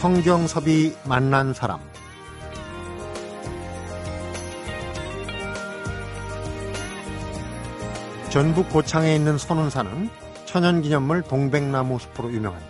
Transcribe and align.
성경섭이 0.00 0.96
만난 1.04 1.52
사람. 1.52 1.78
전북 8.30 8.70
고창에 8.70 9.14
있는 9.14 9.36
선운산은 9.36 10.08
천연기념물 10.46 11.20
동백나무 11.20 11.98
숲으로 11.98 12.32
유명한데 12.32 12.66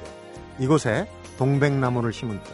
이곳에 0.58 1.08
동백나무를 1.38 2.12
심은 2.12 2.42
듯. 2.42 2.52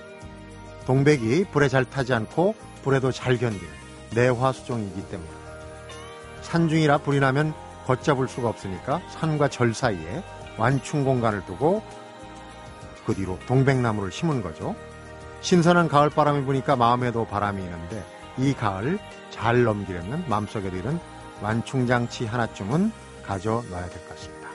동백이 0.85 1.47
불에 1.53 1.69
잘 1.69 1.87
타지 1.87 2.13
않고 2.13 2.55
불에도 2.83 3.11
잘 3.11 3.39
견디는 3.39 3.67
내화수종이기 4.15 5.09
때문에. 5.09 5.31
산중이라 6.43 6.99
불이 6.99 7.21
나면 7.21 7.55
걷잡을 7.87 8.29
수가 8.29 8.51
없으니까 8.51 9.01
산과 9.09 9.49
절 9.49 9.73
사이에 9.73 10.23
완충 10.59 11.03
공간을 11.03 11.47
두고 11.47 11.83
그 13.07 13.15
뒤로 13.15 13.39
동백나무를 13.47 14.11
심은 14.11 14.43
거죠. 14.43 14.75
신선한 15.41 15.89
가을 15.89 16.11
바람이 16.11 16.45
부니까 16.45 16.77
마음에도 16.77 17.25
바람이 17.25 17.63
있는데 17.63 18.05
이 18.37 18.53
가을 18.53 18.99
잘 19.31 19.63
넘기려면 19.63 20.25
마음속에도 20.29 20.77
이런 20.77 20.99
완충장치 21.41 22.27
하나쯤은 22.27 22.91
가져놔야 23.25 23.89
될 23.89 24.03
것 24.03 24.09
같습니다. 24.11 24.49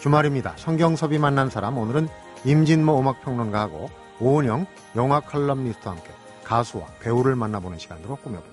주말입니다. 0.00 0.54
성경섭이 0.56 1.18
만난 1.18 1.50
사람 1.50 1.78
오늘은 1.78 2.08
임진모 2.44 2.98
음악평론가하고 2.98 3.90
오은영 4.20 4.66
영화 4.96 5.20
칼럼니스트와 5.20 5.94
함께 5.94 6.10
가수와 6.44 6.86
배우를 7.00 7.36
만나보는 7.36 7.78
시간으로 7.78 8.16
꾸며봅니다. 8.16 8.51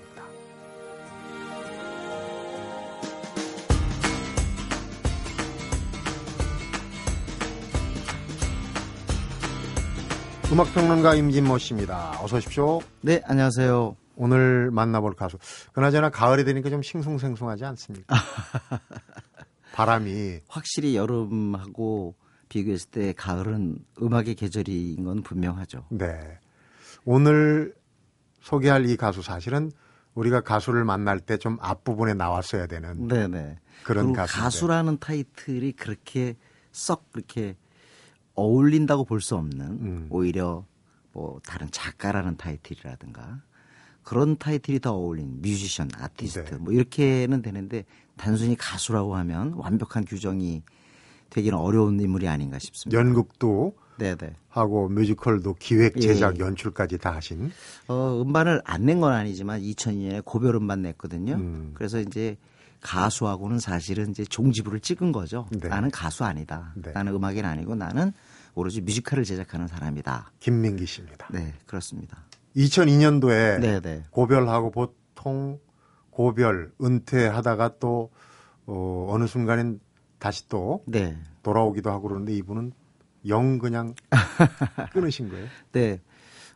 음악평론가 10.60 11.14
임진모 11.14 11.56
씨입니다. 11.56 12.22
어서 12.22 12.36
오십시오. 12.36 12.80
네, 13.00 13.22
안녕하세요. 13.24 13.96
오늘 14.16 14.70
만나볼 14.70 15.14
가수. 15.14 15.38
그나저나 15.72 16.10
가을이 16.10 16.44
되니까 16.44 16.68
좀 16.68 16.82
싱숭생숭하지 16.82 17.64
않습니까? 17.64 18.14
바람이 19.72 20.40
확실히 20.48 20.96
여름하고 20.96 22.14
비교했을 22.50 22.90
때 22.90 23.14
가을은 23.14 23.78
음악의 24.02 24.34
계절인 24.34 25.02
건 25.04 25.22
분명하죠. 25.22 25.86
네. 25.88 26.38
오늘 27.06 27.74
소개할 28.42 28.86
이 28.86 28.98
가수 28.98 29.22
사실은 29.22 29.72
우리가 30.14 30.42
가수를 30.42 30.84
만날 30.84 31.20
때 31.20 31.38
좀 31.38 31.56
앞부분에 31.62 32.12
나왔어야 32.12 32.66
되는 32.66 33.08
네네. 33.08 33.58
그런 33.84 34.12
가수. 34.12 34.36
가수라는 34.38 34.98
타이틀이 34.98 35.72
그렇게 35.72 36.36
썩 36.70 37.10
그렇게 37.12 37.56
어울린다고 38.40 39.04
볼 39.04 39.20
수 39.20 39.36
없는 39.36 39.60
음. 39.66 40.06
오히려 40.10 40.64
뭐 41.12 41.40
다른 41.44 41.68
작가라는 41.70 42.36
타이틀이라든가 42.36 43.40
그런 44.02 44.36
타이틀이 44.38 44.80
더 44.80 44.92
어울린 44.94 45.40
뮤지션, 45.42 45.88
아티스트 45.96 46.50
네. 46.54 46.56
뭐 46.56 46.72
이렇게는 46.72 47.42
되는데 47.42 47.84
단순히 48.16 48.56
가수라고 48.56 49.14
하면 49.16 49.52
완벽한 49.54 50.04
규정이 50.04 50.62
되기는 51.30 51.56
어려운 51.56 52.00
인물이 52.00 52.26
아닌가 52.28 52.58
싶습니다. 52.58 52.98
연극도 53.00 53.74
네네. 53.98 54.34
하고 54.48 54.88
뮤지컬도 54.88 55.54
기획, 55.58 55.96
예. 55.98 56.00
제작, 56.00 56.38
연출까지 56.38 56.96
다 56.98 57.14
하신 57.14 57.50
어, 57.88 58.22
음반을 58.22 58.62
안 58.64 58.84
낸 58.86 59.00
건 59.00 59.12
아니지만 59.12 59.60
2002년에 59.60 60.24
고별 60.24 60.54
음반 60.56 60.80
냈거든요. 60.82 61.34
음. 61.34 61.72
그래서 61.74 62.00
이제 62.00 62.36
가수하고는 62.80 63.58
사실은 63.58 64.10
이제 64.10 64.24
종지부를 64.24 64.80
찍은 64.80 65.12
거죠. 65.12 65.46
네. 65.50 65.68
나는 65.68 65.90
가수 65.90 66.24
아니다. 66.24 66.72
네. 66.76 66.92
나는 66.92 67.14
음악인 67.14 67.44
아니고 67.44 67.74
나는 67.74 68.12
오로지 68.54 68.80
뮤지컬을 68.80 69.24
제작하는 69.24 69.66
사람이다. 69.66 70.32
김민기 70.40 70.86
씨입니다. 70.86 71.28
네, 71.32 71.54
그렇습니다. 71.66 72.24
2002년도에 72.56 73.60
네, 73.60 73.80
네. 73.80 74.04
고별하고 74.10 74.70
보통 74.70 75.58
고별 76.10 76.72
은퇴하다가 76.82 77.78
또 77.78 78.10
어, 78.66 79.06
어느 79.10 79.26
순간엔 79.26 79.80
다시 80.18 80.48
또 80.48 80.82
네. 80.86 81.16
돌아오기도 81.42 81.90
하고 81.90 82.08
그러는데 82.08 82.34
이분은 82.34 82.72
영 83.28 83.58
그냥 83.58 83.94
끊으신 84.92 85.28
거예요. 85.28 85.46
네. 85.72 86.00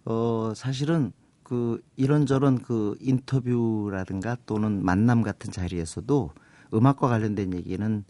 어, 0.04 0.52
사실은 0.54 1.12
그 1.42 1.82
이런저런 1.96 2.60
그 2.62 2.96
인터뷰라든가 3.00 4.36
또는 4.46 4.84
만남 4.84 5.22
같은 5.22 5.52
자리에서도 5.52 6.30
음악과 6.72 7.08
관련된 7.08 7.54
얘기는 7.54 8.04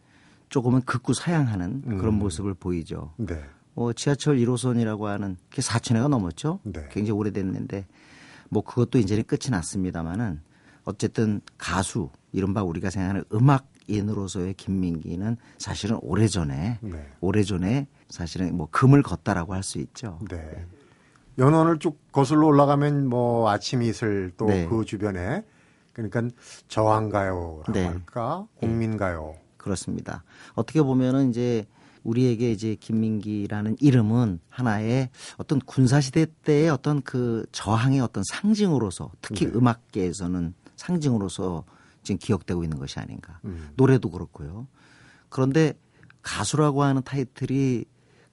조금은 0.48 0.82
극구 0.82 1.14
사양하는 1.14 1.98
그런 1.98 2.14
음. 2.14 2.18
모습을 2.20 2.54
보이죠. 2.54 3.12
네. 3.16 3.42
어, 3.74 3.92
지하철 3.92 4.36
1호선이라고 4.38 5.04
하는 5.04 5.36
게 5.50 5.62
4천회가 5.62 6.08
넘었죠. 6.08 6.60
네. 6.62 6.88
굉장히 6.90 7.18
오래됐는데 7.18 7.86
뭐 8.50 8.62
그것도 8.62 8.98
이제는 8.98 9.24
끝이 9.24 9.50
났습니다마는 9.50 10.40
어쨌든 10.84 11.40
가수 11.58 12.10
이른바 12.32 12.62
우리가 12.62 12.90
생각하는 12.90 13.24
음악인으로서의 13.32 14.54
김민기는 14.54 15.36
사실은 15.58 15.98
오래전에 16.02 16.78
네. 16.80 17.12
오래전에 17.20 17.86
사실은 18.10 18.56
뭐 18.56 18.68
금을 18.70 19.02
걷다라고 19.02 19.54
할 19.54 19.62
수 19.62 19.78
있죠. 19.78 20.20
네. 20.30 20.66
연원을 21.38 21.78
쭉 21.80 21.98
거슬러 22.12 22.46
올라가면 22.46 23.08
뭐 23.08 23.50
아침 23.50 23.82
이슬 23.82 24.30
또그 24.36 24.52
네. 24.52 24.84
주변에 24.86 25.42
그러니까 25.92 26.22
저항가요라고 26.68 27.72
네. 27.72 27.86
할까 27.86 28.46
국민가요. 28.56 29.34
그렇습니다. 29.56 30.22
어떻게 30.54 30.82
보면은 30.82 31.30
이제 31.30 31.66
우리에게 32.04 32.52
이제 32.52 32.76
김민기라는 32.76 33.76
이름은 33.80 34.40
하나의 34.48 35.10
어떤 35.36 35.58
군사시대 35.58 36.26
때의 36.44 36.70
어떤 36.70 37.02
그 37.02 37.46
저항의 37.50 38.00
어떤 38.00 38.22
상징으로서 38.24 39.10
특히 39.20 39.46
네. 39.46 39.52
음악계에서는 39.54 40.54
상징으로서 40.76 41.64
지금 42.02 42.18
기억되고 42.18 42.62
있는 42.62 42.78
것이 42.78 43.00
아닌가. 43.00 43.40
음. 43.44 43.70
노래도 43.76 44.10
그렇고요. 44.10 44.66
그런데 45.28 45.74
가수라고 46.22 46.82
하는 46.82 47.02
타이틀이 47.02 47.84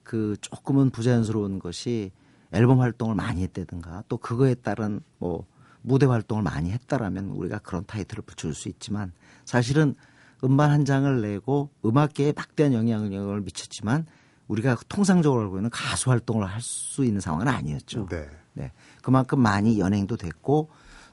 그 0.02 0.36
조금은 0.40 0.90
부자연스러운 0.90 1.58
것이 1.58 2.12
앨범 2.52 2.80
활동을 2.80 3.14
많이 3.14 3.42
했다든가 3.42 4.04
또 4.08 4.18
그거에 4.18 4.54
따른 4.54 5.00
뭐 5.18 5.46
무대 5.80 6.06
활동을 6.06 6.42
많이 6.42 6.70
했다라면 6.70 7.30
우리가 7.30 7.58
그런 7.58 7.84
타이틀을 7.86 8.22
붙여줄 8.24 8.54
수 8.54 8.68
있지만 8.68 9.12
사실은 9.44 9.94
음반 10.44 10.70
한 10.70 10.84
장을 10.84 11.20
내고 11.20 11.70
음악계에 11.84 12.32
막대한 12.36 12.72
영향력을 12.72 13.40
미쳤지만 13.42 14.06
우리가 14.48 14.76
통상적으로 14.88 15.42
알고 15.42 15.58
있는 15.58 15.70
가수 15.70 16.10
활동을 16.10 16.46
할 16.46 16.60
수 16.60 17.04
있는 17.04 17.20
상황은 17.20 17.48
아니었죠. 17.48 18.06
네. 18.08 18.28
네. 18.54 18.72
그만큼 19.02 19.40
많이 19.40 19.78
연행도 19.78 20.16
됐고 20.16 20.68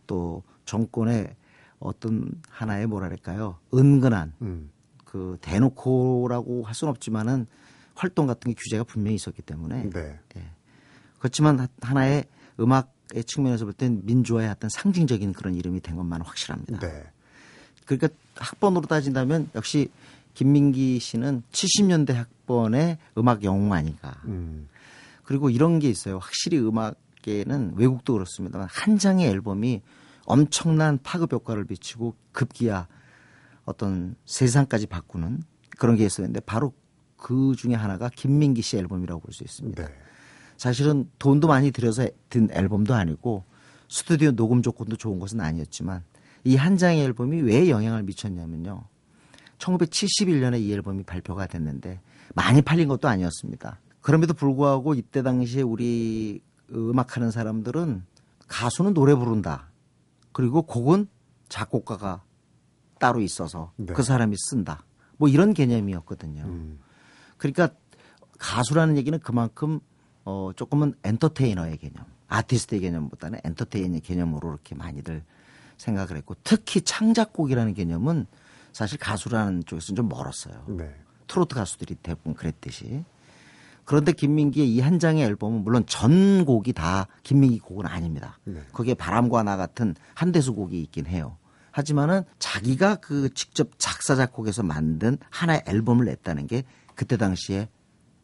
또 0.07 0.43
정권의 0.65 1.35
어떤 1.79 2.31
하나의 2.49 2.87
뭐랄까요 2.87 3.57
은근한 3.73 4.33
음. 4.41 4.69
그 5.05 5.37
대놓고라고 5.41 6.63
할 6.63 6.73
수는 6.75 6.89
없지만은 6.91 7.45
활동 7.95 8.27
같은 8.27 8.51
게 8.51 8.55
규제가 8.57 8.83
분명히 8.83 9.15
있었기 9.15 9.41
때문에 9.41 9.89
네. 9.89 10.19
예. 10.37 10.51
그렇지만 11.19 11.59
하- 11.59 11.67
하나의 11.81 12.25
음악의 12.59 13.23
측면에서 13.25 13.65
볼 13.65 13.73
땐 13.73 14.01
민주화의 14.03 14.49
어떤 14.49 14.69
상징적인 14.69 15.33
그런 15.33 15.55
이름이 15.55 15.79
된 15.81 15.95
것만은 15.95 16.25
확실합니다. 16.25 16.79
네. 16.79 17.03
그러니까 17.89 18.09
학번으로 18.35 18.85
따진다면 18.85 19.49
역시 19.55 19.89
김민기 20.35 20.99
씨는 20.99 21.41
70년대 21.51 22.13
학번의 22.13 22.99
음악 23.17 23.43
영웅 23.43 23.73
아닌가. 23.73 24.21
음. 24.25 24.67
그리고 25.23 25.49
이런 25.49 25.79
게 25.79 25.89
있어요. 25.89 26.19
확실히 26.19 26.59
음악계는 26.59 27.73
외국도 27.75 28.13
그렇습니다만 28.13 28.67
한 28.69 28.99
장의 28.99 29.27
앨범이 29.27 29.81
엄청난 30.25 30.99
파급 31.01 31.33
효과를 31.33 31.65
미치고 31.67 32.15
급기야 32.31 32.87
어떤 33.65 34.15
세상까지 34.25 34.85
바꾸는 34.85 35.41
그런 35.79 35.95
게 35.95 36.05
있었는데 36.05 36.41
바로 36.41 36.73
그 37.17 37.55
중에 37.57 37.73
하나가 37.73 38.09
김민기 38.09 38.61
씨 38.61 38.77
앨범이라고 38.77 39.19
볼 39.19 39.33
수 39.33 39.43
있습니다. 39.43 39.83
네. 39.83 39.93
사실은 40.57 41.09
돈도 41.17 41.47
많이 41.47 41.71
들여서 41.71 42.07
든 42.29 42.49
앨범도 42.51 42.93
아니고 42.93 43.45
스튜디오 43.87 44.31
녹음 44.31 44.61
조건도 44.61 44.95
좋은 44.95 45.19
것은 45.19 45.41
아니었지만 45.41 46.03
이 46.43 46.55
한 46.55 46.77
장의 46.77 47.03
앨범이 47.03 47.41
왜 47.41 47.69
영향을 47.69 48.03
미쳤냐면요. 48.03 48.83
1971년에 49.57 50.61
이 50.61 50.71
앨범이 50.73 51.03
발표가 51.03 51.47
됐는데 51.47 51.99
많이 52.33 52.61
팔린 52.61 52.87
것도 52.87 53.07
아니었습니다. 53.07 53.79
그럼에도 54.01 54.33
불구하고 54.33 54.93
이때 54.93 55.21
당시에 55.21 55.61
우리 55.61 56.41
음악하는 56.71 57.31
사람들은 57.31 58.03
가수는 58.47 58.93
노래 58.93 59.13
부른다. 59.15 59.69
그리고 60.31 60.61
곡은 60.61 61.07
작곡가가 61.49 62.23
따로 62.99 63.21
있어서 63.21 63.71
네. 63.75 63.93
그 63.93 64.03
사람이 64.03 64.35
쓴다. 64.37 64.85
뭐 65.17 65.27
이런 65.27 65.53
개념이었거든요. 65.53 66.43
음. 66.43 66.79
그러니까 67.37 67.69
가수라는 68.37 68.97
얘기는 68.97 69.17
그만큼 69.19 69.79
어 70.23 70.51
조금은 70.55 70.93
엔터테이너의 71.03 71.77
개념, 71.77 72.05
아티스트의 72.27 72.81
개념보다는 72.81 73.39
엔터테이너의 73.43 74.01
개념으로 74.01 74.49
이렇게 74.49 74.75
많이들 74.75 75.23
생각을 75.79 76.17
했고 76.17 76.35
특히 76.43 76.81
창작곡이라는 76.81 77.73
개념은 77.73 78.27
사실 78.71 78.99
가수라는 78.99 79.63
쪽에서는 79.65 79.95
좀 79.95 80.09
멀었어요. 80.09 80.63
네. 80.67 80.93
트로트 81.25 81.55
가수들이 81.55 81.95
대부분 81.95 82.35
그랬듯이. 82.35 83.03
그런데 83.85 84.11
김민기의 84.11 84.69
이 84.71 84.81
한 84.81 84.99
장의 84.99 85.23
앨범은 85.25 85.63
물론 85.63 85.83
전 85.87 86.45
곡이 86.45 86.73
다 86.73 87.07
김민기 87.23 87.57
곡은 87.59 87.87
아닙니다. 87.87 88.37
네. 88.43 88.61
거기에 88.71 88.93
바람과 88.93 89.41
나 89.41 89.57
같은 89.57 89.95
한 90.13 90.31
대수 90.31 90.53
곡이 90.53 90.79
있긴 90.83 91.07
해요. 91.07 91.37
하지만은 91.71 92.23
자기가 92.37 92.97
그 92.97 93.33
직접 93.33 93.69
작사 93.79 94.15
작곡해서 94.15 94.61
만든 94.63 95.17
하나의 95.31 95.63
앨범을 95.65 96.05
냈다는 96.05 96.45
게 96.45 96.63
그때 96.93 97.17
당시에 97.17 97.69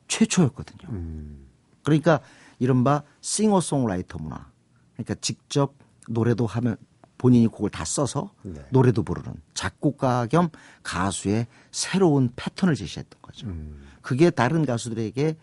최초였거든요. 0.08 0.90
음. 0.90 1.48
그러니까 1.84 2.20
이른바 2.60 3.02
싱어송라이터 3.22 4.20
문화. 4.20 4.52
그러니까 4.94 5.16
직접 5.16 5.74
노래도 6.08 6.46
하면 6.46 6.78
본인이 7.18 7.48
곡을 7.48 7.70
다 7.70 7.86
써서 7.86 8.32
네. 8.44 8.66
노래도 8.70 9.04
부르는 9.04 9.34
작곡가 9.54 10.28
겸 10.28 10.50
가수의 10.84 11.48
새로운 11.72 12.30
패턴을 12.36 12.76
제시했던 12.76 13.22
거죠. 13.22 13.48
음. 13.48 13.82
그게 14.02 14.30
다른 14.30 14.66
가수들에게 14.66 15.38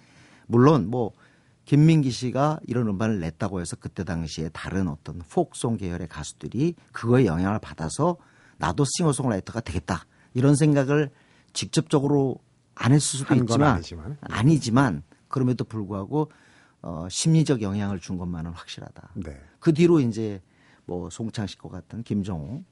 물론 0.46 0.88
뭐 0.88 1.12
김민기 1.64 2.10
씨가 2.10 2.60
이런 2.66 2.88
음반을 2.88 3.20
냈다고 3.20 3.60
해서 3.60 3.76
그때 3.76 4.04
당시에 4.04 4.50
다른 4.50 4.88
어떤 4.88 5.20
폭송 5.30 5.76
계열의 5.76 6.08
가수들이 6.08 6.74
그거에 6.92 7.24
영향을 7.24 7.58
받아서 7.58 8.16
나도 8.58 8.84
싱어송라이터가 8.84 9.60
되겠다 9.60 10.06
이런 10.34 10.56
생각을 10.56 11.10
직접적으로 11.52 12.38
안 12.74 12.92
했을 12.92 13.20
수도 13.20 13.34
있지만 13.34 13.74
아니지만. 13.74 14.18
아니지만 14.20 15.02
그럼에도 15.28 15.64
불구하고 15.64 16.30
어, 16.82 17.06
심리적 17.08 17.62
영향을 17.62 18.00
준 18.00 18.18
것만은 18.18 18.50
확실하다. 18.52 19.10
네. 19.14 19.40
그 19.60 19.72
뒤로 19.72 20.00
이제 20.00 20.42
뭐 20.92 21.10
송창식과 21.10 21.70
같은 21.70 22.02
김정호, 22.02 22.62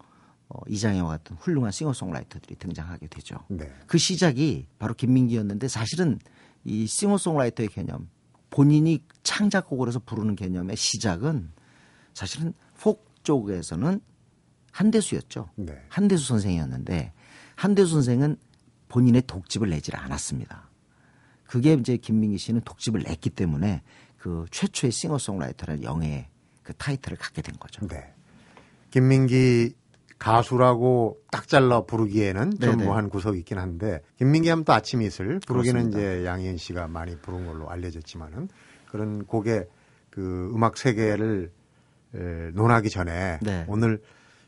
어, 0.49 0.61
이장애와 0.69 1.09
같은 1.09 1.37
훌륭한 1.37 1.73
싱어송라이터들이 1.73 2.57
등장하게 2.57 3.07
되죠. 3.07 3.39
네. 3.49 3.73
그 3.87 3.97
시작이 3.97 4.67
바로 4.79 4.95
김민기였는데 4.95 5.69
사실은 5.69 6.19
이 6.65 6.87
싱어송라이터의 6.87 7.71
개념, 7.71 8.11
본인이 8.51 9.03
창작곡을 9.23 9.89
해서 9.89 10.01
부르는 10.01 10.37
개념의 10.37 10.77
시작은 10.77 11.51
사실은 12.13 12.53
폭 12.79 13.07
쪽에서는 13.23 14.01
한대수였죠. 14.73 15.49
네. 15.57 15.83
한대수 15.89 16.27
선생이었는데 16.27 17.13
한대수 17.57 17.93
선생은 17.93 18.37
본인의 18.89 19.23
독집을 19.27 19.71
내질 19.71 19.97
않았습니다. 19.97 20.69
그게 21.45 21.73
이제 21.73 21.97
김민기 21.97 22.39
씨는 22.39 22.61
독집을 22.63 23.03
냈기 23.03 23.31
때문에 23.31 23.83
그 24.19 24.45
최초의 24.51 24.93
싱어송라이터라는 24.93 25.83
영예의 25.85 26.29
그 26.71 26.75
타이틀을 26.77 27.19
갖게 27.19 27.43
된 27.43 27.57
거죠. 27.59 27.85
네. 27.89 28.13
김민기 28.93 29.75
가수라고 30.19 31.19
딱 31.33 31.49
잘라 31.49 31.83
부르기에는 31.83 32.53
좀. 32.61 32.85
뭐한 32.85 33.09
구석이 33.09 33.41
있긴 33.41 33.59
한데 33.59 34.03
김민기 34.19 34.49
하면 34.51 34.65
또 34.65 34.73
아침 34.73 35.03
이슬 35.03 35.41
부르기는 35.45 35.91
그렇습니다. 35.91 35.99
이제 35.99 36.25
양희은 36.27 36.59
씨가 36.59 36.87
많이 36.87 37.17
부른 37.17 37.47
걸로 37.47 37.69
알려졌지만은 37.71 38.49
그런 38.89 39.25
곡의 39.27 39.67
그 40.11 40.53
음악 40.55 40.77
세계를 40.77 41.51
에, 42.15 42.19
논하기 42.53 42.89
전에 42.91 43.41
네. 43.43 43.65
오늘 43.67 44.01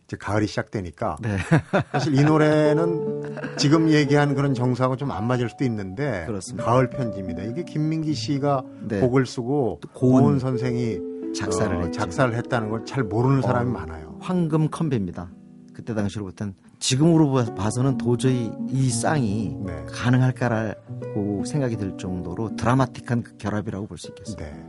이제 0.06 0.16
가을이 0.16 0.46
시작되니까 0.46 1.16
네. 1.22 1.38
사실 1.90 2.14
이 2.14 2.22
노래는 2.22 3.56
지금 3.56 3.88
얘기한 3.90 4.34
그런 4.36 4.54
정서하고 4.54 4.96
좀 4.96 5.10
안 5.10 5.26
맞을 5.26 5.48
수도 5.48 5.64
있는데 5.64 6.24
그렇습니다. 6.26 6.64
가을 6.64 6.88
편지입니다. 6.88 7.42
이게 7.42 7.64
김민기 7.64 8.14
씨가 8.14 8.62
네. 8.86 9.00
곡을 9.00 9.26
쓰고 9.26 9.80
또 9.82 9.88
고은 9.88 10.22
고은 10.22 10.38
선생이 10.38 11.11
작사를 11.34 11.76
어, 11.76 11.80
했죠. 11.80 11.92
작사를 12.00 12.34
했다는 12.34 12.68
걸 12.70 12.84
잘 12.84 13.02
모르는 13.04 13.42
사람이 13.42 13.70
어. 13.70 13.72
많아요. 13.72 14.16
황금 14.20 14.68
컴배입니다. 14.70 15.30
그때 15.74 15.94
당시로 15.94 16.24
볼땐 16.24 16.54
지금으로 16.80 17.32
봐- 17.32 17.54
봐서는 17.54 17.96
도저히 17.96 18.50
이 18.68 18.90
쌍이 18.90 19.56
네. 19.64 19.84
가능할까라고 19.90 21.44
생각이 21.46 21.76
들 21.76 21.96
정도로 21.96 22.56
드라마틱한 22.56 23.22
그 23.22 23.36
결합이라고 23.38 23.86
볼 23.86 23.96
수 23.98 24.08
있겠습니다. 24.08 24.44
네. 24.44 24.66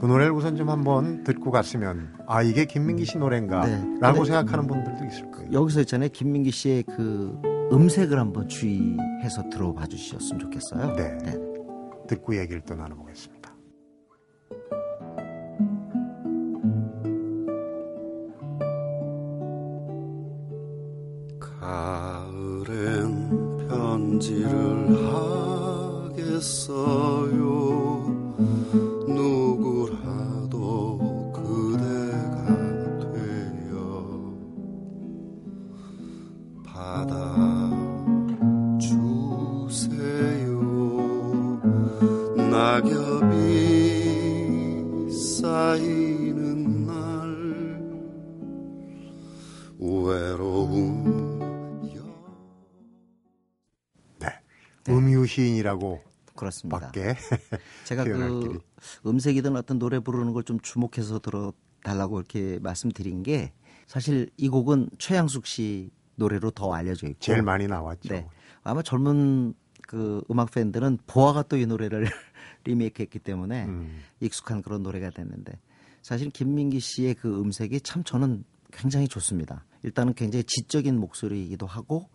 그 0.00 0.06
노래를 0.06 0.32
우선 0.32 0.56
좀 0.56 0.68
한번 0.70 1.24
듣고 1.24 1.50
갔으면 1.50 2.14
아 2.26 2.42
이게 2.42 2.64
김민기 2.64 3.04
씨 3.06 3.18
노래인가라고 3.18 4.18
네. 4.18 4.24
생각하는 4.24 4.66
분들도 4.66 5.04
있을 5.06 5.30
거예요. 5.30 5.52
여기서 5.52 5.80
있잖아요. 5.80 6.10
김민기 6.12 6.50
씨의 6.50 6.82
그 6.84 7.36
음색을 7.72 8.18
한번 8.18 8.46
주의해서 8.48 9.48
들어봐 9.50 9.86
주셨으면 9.86 10.40
좋겠어요. 10.40 10.94
네. 10.94 11.18
네. 11.24 11.34
듣고 12.06 12.36
얘기를 12.36 12.60
또 12.66 12.74
나눠보겠습니다. 12.74 13.43
가을엔 21.64 22.68
편지를 23.68 24.52
하겠어요? 26.12 27.32
누구라도 29.08 30.52
그대가 31.32 32.36
되어 33.00 34.36
받아 36.66 37.70
주세요. 38.78 40.60
낙엽이 42.36 43.32
쌓이는 45.10 46.84
날 46.84 46.92
외로운 49.80 51.24
음유 54.92 55.26
시인이라고 55.26 56.02
그렇습니다. 56.36 56.78
밖에 56.80 57.14
제가 57.84 58.04
그 58.04 58.40
길이. 58.40 58.58
음색이든 59.06 59.56
어떤 59.56 59.78
노래 59.78 59.98
부르는 60.00 60.32
걸 60.32 60.42
좀 60.44 60.58
주목해서 60.60 61.20
들어달라고 61.20 62.18
이렇게 62.18 62.58
말씀드린 62.60 63.22
게 63.22 63.52
사실 63.86 64.30
이 64.36 64.48
곡은 64.48 64.90
최양숙 64.98 65.46
씨 65.46 65.90
노래로 66.16 66.50
더 66.52 66.72
알려져 66.72 67.06
있고 67.08 67.18
제일 67.20 67.42
많이 67.42 67.66
나왔죠. 67.66 68.08
네. 68.14 68.26
아마 68.62 68.82
젊은 68.82 69.54
그 69.86 70.22
음악 70.30 70.50
팬들은 70.52 70.98
보아가 71.06 71.42
또 71.42 71.56
이 71.56 71.66
노래를 71.66 72.06
리메이크했기 72.64 73.18
때문에 73.18 73.66
음. 73.66 74.00
익숙한 74.20 74.62
그런 74.62 74.82
노래가 74.82 75.10
됐는데 75.10 75.52
사실 76.02 76.30
김민기 76.30 76.80
씨의 76.80 77.14
그 77.14 77.40
음색이 77.40 77.80
참 77.82 78.02
저는 78.04 78.44
굉장히 78.72 79.06
좋습니다. 79.08 79.64
일단은 79.82 80.14
굉장히 80.14 80.44
지적인 80.44 80.98
목소리이기도 80.98 81.66
하고 81.66 82.08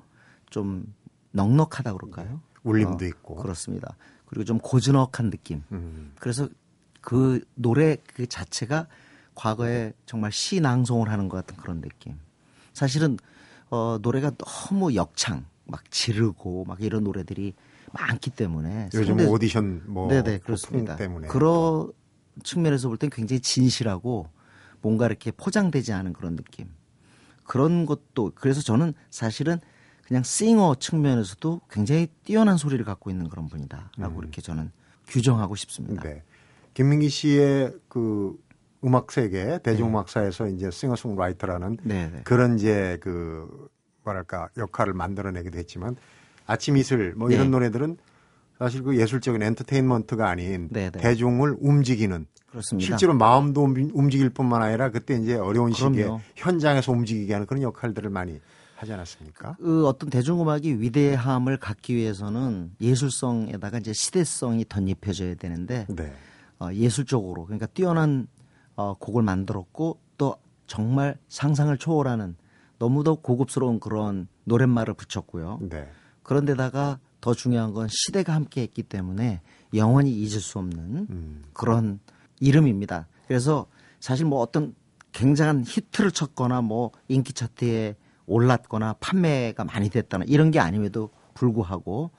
좀 0.49 0.93
넉넉하다 1.31 1.93
그럴까요? 1.93 2.41
울림도 2.63 3.05
어, 3.05 3.07
있고. 3.07 3.35
그렇습니다. 3.35 3.95
그리고 4.25 4.43
좀 4.43 4.57
고즈넉한 4.59 5.29
느낌. 5.31 5.63
음. 5.71 6.13
그래서 6.19 6.47
그 7.01 7.43
노래 7.55 7.97
그 8.13 8.27
자체가 8.27 8.87
과거에 9.35 9.93
정말 10.05 10.31
시 10.31 10.59
낭송을 10.59 11.09
하는 11.09 11.29
것 11.29 11.37
같은 11.37 11.55
그런 11.61 11.81
느낌. 11.81 12.19
사실은 12.73 13.17
어 13.69 13.97
노래가 14.01 14.31
너무 14.37 14.93
역창, 14.95 15.45
막 15.65 15.89
지르고 15.91 16.65
막 16.65 16.81
이런 16.81 17.03
노래들이 17.03 17.53
많기 17.93 18.29
때문에 18.29 18.89
요즘 18.93 19.17
상대- 19.17 19.25
오디션 19.27 19.83
뭐 19.87 20.07
네네 20.09 20.39
그렇습니다. 20.39 20.95
때문에 20.95 21.27
그런 21.27 21.91
측면에서 22.43 22.87
볼 22.89 22.97
땐 22.97 23.09
굉장히 23.09 23.39
진실하고 23.39 24.27
뭔가 24.81 25.05
이렇게 25.07 25.31
포장되지 25.31 25.93
않은 25.93 26.13
그런 26.13 26.35
느낌. 26.35 26.67
그런 27.45 27.85
것도 27.85 28.31
그래서 28.35 28.61
저는 28.61 28.93
사실은 29.09 29.59
그냥 30.09 30.23
싱어 30.23 30.73
측면에서도 30.75 31.61
굉장히 31.69 32.07
뛰어난 32.25 32.57
소리를 32.57 32.83
갖고 32.83 33.11
있는 33.11 33.29
그런 33.29 33.47
분이다라고 33.47 34.21
이렇게 34.21 34.41
저는 34.41 34.71
규정하고 35.07 35.55
싶습니다. 35.55 36.01
음. 36.01 36.03
네. 36.03 36.23
김민기 36.73 37.09
씨의 37.09 37.73
그 37.87 38.35
음악 38.83 39.11
세계 39.11 39.59
대중음악사에서 39.61 40.47
이제 40.47 40.71
싱어송라이터라는 40.71 41.77
네, 41.83 42.09
네. 42.11 42.21
그런 42.23 42.55
이제 42.57 42.97
그 43.01 43.69
뭐랄까 44.03 44.49
역할을 44.57 44.93
만들어내기도 44.93 45.59
했지만 45.59 45.95
아침 46.47 46.75
이슬 46.77 47.13
뭐 47.15 47.29
이런 47.29 47.45
네. 47.45 47.49
노래들은 47.51 47.97
사실 48.57 48.81
그 48.81 48.97
예술적인 48.97 49.43
엔터테인먼트가 49.43 50.27
아닌 50.27 50.69
네, 50.71 50.89
네. 50.89 50.99
대중을 50.99 51.57
움직이는 51.59 52.25
그렇습니다. 52.47 52.87
실제로 52.87 53.13
마음도 53.13 53.61
움- 53.61 53.91
움직일 53.93 54.31
뿐만 54.31 54.63
아니라 54.63 54.89
그때 54.89 55.13
이제 55.15 55.35
어려운 55.35 55.71
시기에 55.71 56.03
그럼요. 56.05 56.21
현장에서 56.35 56.91
움직이게 56.91 57.31
하는 57.33 57.45
그런 57.45 57.61
역할들을 57.61 58.09
많이 58.09 58.39
하지 58.79 58.93
않았습니까? 58.93 59.57
그 59.59 59.85
어떤 59.85 60.09
대중음악이 60.09 60.79
위대함을 60.79 61.57
갖기 61.57 61.95
위해서는 61.95 62.71
예술성에다가 62.79 63.79
이제 63.79 63.91
시대성이 63.91 64.63
덧입혀져야 64.67 65.35
되는데 65.35 65.85
네. 65.89 66.13
어, 66.59 66.69
예술적으로 66.73 67.43
그러니까 67.45 67.65
뛰어난 67.67 68.27
어, 68.75 68.93
곡을 68.93 69.21
만들었고 69.21 69.99
또 70.17 70.37
정말 70.65 71.17
상상을 71.27 71.77
초월하는 71.77 72.37
너무도 72.77 73.17
고급스러운 73.17 73.81
그런 73.81 74.29
노랫말을 74.45 74.93
붙였고요. 74.93 75.59
네. 75.69 75.89
그런데다가 76.23 76.99
더 77.19 77.33
중요한 77.33 77.73
건 77.73 77.89
시대가 77.89 78.33
함께했기 78.33 78.83
때문에 78.83 79.41
영원히 79.73 80.13
잊을 80.13 80.39
수 80.39 80.57
없는 80.57 81.07
음. 81.09 81.43
그런 81.51 81.99
이름입니다. 82.39 83.07
그래서 83.27 83.67
사실 83.99 84.25
뭐 84.25 84.39
어떤 84.39 84.73
굉장한 85.11 85.65
히트를 85.67 86.11
쳤거나 86.11 86.61
뭐 86.61 86.91
인기 87.09 87.33
차트에 87.33 87.97
올랐거나 88.29 88.95
판매가 88.99 89.65
많이 89.65 89.89
됐다나 89.89 90.25
이런 90.27 90.51
게 90.51 90.59
아님에도 90.59 91.09
불구하고 91.33 92.11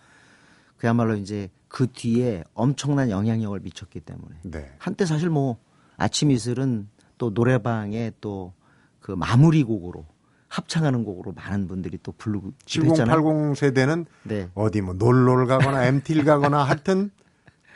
그야말로 0.76 1.14
이제 1.14 1.49
그 1.69 1.87
뒤에 1.87 2.45
엄청난 2.55 3.11
영향력을 3.11 3.59
미쳤기 3.61 4.00
때문에 4.00 4.37
네. 4.43 4.73
한때 4.79 5.07
사실 5.07 5.31
뭐 5.31 5.59
아침 5.97 6.31
이슬은 6.31 6.88
또 7.19 7.31
노래방에 7.31 8.12
또 8.21 8.55
그 9.00 9.12
마무리 9.12 9.64
곡으로 9.64 10.07
합창하는 10.49 11.05
곡으로 11.05 11.33
많은 11.33 11.69
분들이 11.69 11.99
또 12.02 12.12
부르고 12.12 12.52
7080 12.64 13.57
세대는 13.57 14.07
네. 14.25 14.49
어디 14.55 14.81
뭐 14.81 14.95
놀러를 14.95 15.47
가거나 15.47 15.87
MT를 15.87 16.25
가거나 16.25 16.62
하여튼 16.64 17.11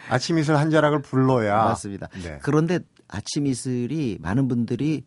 아침 0.09 0.39
이슬 0.39 0.57
한 0.57 0.71
자락을 0.71 1.03
불러야 1.03 1.65
맞습니다. 1.65 2.09
네. 2.23 2.39
그런데 2.43 2.81
아침 3.09 3.47
이슬이 3.47 4.19
많은 4.21 4.49
분들이 4.49 5.05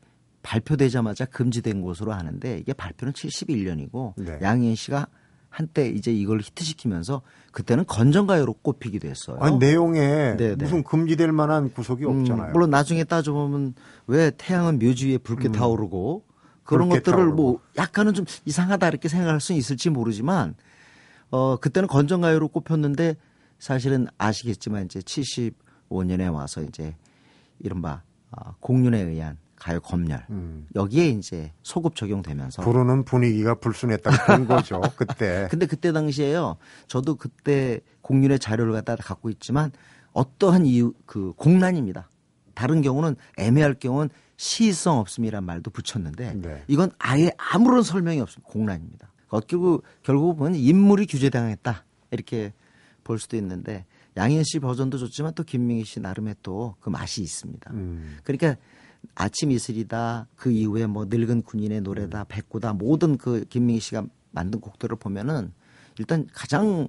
발표되자마자 0.47 1.25
금지된 1.25 1.81
것으로 1.81 2.13
아는데 2.13 2.59
이게 2.59 2.71
발표는 2.71 3.13
71년이고 3.13 4.13
네. 4.15 4.39
양희은 4.41 4.75
씨가 4.75 5.07
한때 5.49 5.89
이제 5.89 6.13
이걸 6.13 6.39
히트시키면서 6.39 7.21
그때는 7.51 7.85
건전가요로 7.85 8.53
꼽히기도 8.53 9.09
했어요. 9.09 9.37
아니 9.41 9.57
내용에 9.57 10.37
네, 10.37 10.37
네. 10.37 10.55
무슨 10.55 10.83
금지될 10.83 11.33
만한 11.33 11.69
구석이 11.73 12.05
음, 12.05 12.21
없잖아요. 12.21 12.53
물론 12.53 12.69
나중에 12.69 13.03
따져보면 13.03 13.73
왜 14.07 14.31
태양은 14.37 14.79
묘지 14.79 15.09
위에 15.09 15.17
붉게 15.17 15.51
타오르고 15.51 16.23
그런 16.63 16.83
음. 16.83 16.89
붉게 16.89 16.99
것들을 16.99 17.17
타오르고. 17.17 17.35
뭐 17.35 17.59
약간은 17.77 18.13
좀 18.13 18.23
이상하다 18.45 18.87
이렇게 18.87 19.09
생각할 19.09 19.41
수는 19.41 19.59
있을지 19.59 19.89
모르지만 19.89 20.55
어 21.29 21.57
그때는 21.57 21.87
건전가요로 21.89 22.47
꼽혔는데 22.49 23.17
사실은 23.59 24.07
아시겠지만 24.17 24.85
이제 24.85 24.99
75년에 24.99 26.33
와서 26.33 26.61
이제 26.61 26.95
이른바 27.59 28.03
아, 28.31 28.53
공륜에 28.61 29.01
의한 29.01 29.37
가요 29.57 29.79
검열 29.79 30.25
음. 30.29 30.67
여기에 30.75 31.09
이제 31.09 31.51
소급 31.63 31.95
적용되면서 31.95 32.61
부르는 32.61 33.03
분위기가 33.03 33.55
불순했다고 33.55 34.25
본 34.25 34.47
거죠. 34.47 34.81
그때. 34.95 35.47
근데 35.49 35.65
그때 35.65 35.91
당시에요. 35.91 36.57
저도 36.87 37.15
그때 37.15 37.79
공륜의 38.01 38.39
자료를 38.39 38.73
갖다 38.73 38.95
갖고 38.95 39.29
있지만 39.29 39.71
어떠한 40.13 40.65
이유 40.65 40.93
그 41.05 41.33
공란입니다. 41.35 42.09
다른 42.53 42.81
경우는 42.81 43.15
애매할 43.37 43.75
경우는 43.75 44.09
시의성 44.37 44.99
없음이란 44.99 45.43
말도 45.43 45.71
붙였는데 45.71 46.33
네. 46.35 46.63
이건 46.67 46.91
아예 46.99 47.31
아무런 47.37 47.83
설명이 47.83 48.21
없습니다. 48.21 48.51
공란입니다. 48.51 49.11
결국 49.29 49.83
결국 50.03 50.37
보면 50.37 50.55
인물이 50.55 51.05
규제당했다 51.07 51.83
이렇게 52.11 52.53
볼 53.03 53.19
수도 53.19 53.35
있는데 53.37 53.85
양현 54.15 54.43
씨 54.43 54.59
버전도 54.59 54.97
좋지만 54.97 55.33
또 55.33 55.43
김민희 55.43 55.83
씨 55.83 55.99
나름의 55.99 56.35
또 56.43 56.75
그 56.79 56.89
맛이 56.89 57.21
있습니다. 57.21 57.71
음. 57.73 58.17
그러니까 58.23 58.55
아침 59.15 59.51
이슬이다 59.51 60.27
그 60.35 60.51
이후에 60.51 60.85
뭐 60.85 61.05
늙은 61.05 61.41
군인의 61.43 61.81
노래다 61.81 62.25
백구다 62.25 62.73
모든 62.73 63.17
그 63.17 63.45
김민희 63.45 63.79
씨가 63.79 64.05
만든 64.31 64.59
곡들을 64.59 64.95
보면은 64.97 65.53
일단 65.97 66.27
가장 66.31 66.87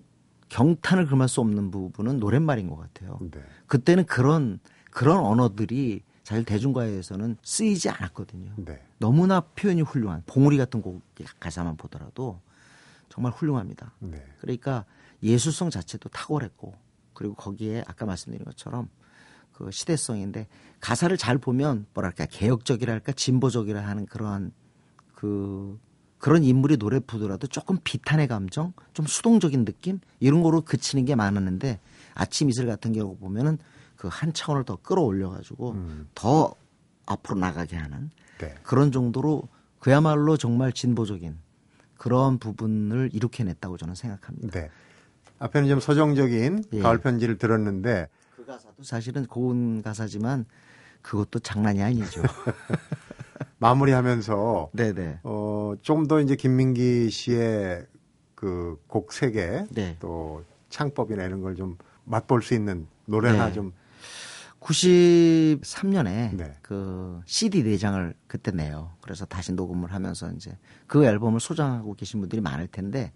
경탄을 0.48 1.06
금할 1.06 1.28
수 1.28 1.40
없는 1.40 1.70
부분은 1.70 2.18
노랫말인 2.18 2.68
것 2.68 2.76
같아요. 2.76 3.18
네. 3.30 3.40
그때는 3.66 4.04
그런 4.06 4.60
그런 4.90 5.18
언어들이 5.20 6.02
사실 6.24 6.44
대중가요에서는 6.44 7.36
쓰이지 7.42 7.88
않았거든요. 7.88 8.52
네. 8.56 8.82
너무나 8.98 9.40
표현이 9.40 9.82
훌륭한 9.82 10.22
봉우리 10.26 10.58
같은 10.58 10.82
곡 10.82 11.02
가사만 11.40 11.76
보더라도 11.76 12.40
정말 13.08 13.32
훌륭합니다. 13.32 13.92
네. 14.00 14.22
그러니까 14.40 14.84
예술성 15.22 15.70
자체도 15.70 16.10
탁월했고 16.10 16.74
그리고 17.14 17.34
거기에 17.34 17.82
아까 17.86 18.06
말씀드린 18.06 18.44
것처럼 18.44 18.88
그 19.58 19.72
시대성인데 19.72 20.46
가사를 20.80 21.16
잘 21.16 21.36
보면 21.36 21.86
뭐랄까 21.92 22.26
개혁적이랄까 22.26 23.10
진보적이라 23.10 23.80
하는 23.80 24.06
그러한 24.06 24.52
그 25.16 25.76
그런 26.18 26.44
인물이 26.44 26.76
노래 26.76 27.00
부르더라도 27.00 27.48
조금 27.48 27.78
비탄의 27.82 28.28
감정, 28.28 28.72
좀 28.92 29.06
수동적인 29.06 29.64
느낌 29.64 29.98
이런 30.20 30.42
거로 30.42 30.60
그치는 30.60 31.04
게 31.04 31.16
많았는데 31.16 31.80
아침 32.14 32.48
이슬 32.48 32.66
같은 32.66 32.92
경우 32.92 33.16
보면은 33.16 33.58
그 33.96 34.08
한 34.08 34.32
차원을 34.32 34.64
더 34.64 34.76
끌어올려 34.76 35.30
가지고 35.30 35.72
음. 35.72 36.08
더 36.14 36.54
앞으로 37.06 37.40
나가게 37.40 37.76
하는 37.76 38.10
네. 38.38 38.54
그런 38.62 38.92
정도로 38.92 39.48
그야말로 39.80 40.36
정말 40.36 40.72
진보적인 40.72 41.36
그런 41.96 42.38
부분을 42.38 43.10
이룩해냈다고 43.12 43.76
저는 43.76 43.96
생각합니다. 43.96 44.60
네. 44.60 44.70
앞에는 45.40 45.68
좀 45.68 45.80
서정적인 45.80 46.64
예. 46.74 46.78
가을 46.78 46.98
편지를 46.98 47.38
들었는데 47.38 48.06
그 48.27 48.27
가사도 48.48 48.82
사실은 48.82 49.26
고운 49.26 49.82
가사지만 49.82 50.46
그것도 51.02 51.38
장난이 51.40 51.82
아니죠. 51.82 52.22
마무리하면서 53.58 54.70
네네. 54.72 55.20
어, 55.22 55.74
좀 55.82 56.08
더 56.08 56.20
이제 56.20 56.34
김민기 56.34 57.10
씨의 57.10 57.86
그 58.34 58.78
곡 58.88 59.12
세계 59.12 59.66
네. 59.70 59.96
또 60.00 60.44
창법이나 60.70 61.24
이런 61.24 61.42
걸 61.42 61.54
좀 61.56 61.76
맛볼 62.04 62.42
수 62.42 62.54
있는 62.54 62.86
노래나 63.04 63.48
네. 63.48 63.52
좀 63.52 63.72
93년에 64.60 66.34
네. 66.34 66.56
그 66.62 67.20
CD 67.26 67.62
내장을 67.62 68.14
그때 68.26 68.50
내요. 68.50 68.92
그래서 69.02 69.24
다시 69.26 69.52
녹음을 69.52 69.92
하면서 69.92 70.30
이제 70.32 70.56
그 70.86 71.04
앨범을 71.04 71.38
소장하고 71.40 71.94
계신 71.94 72.20
분들이 72.20 72.40
많을 72.40 72.66
텐데 72.68 73.12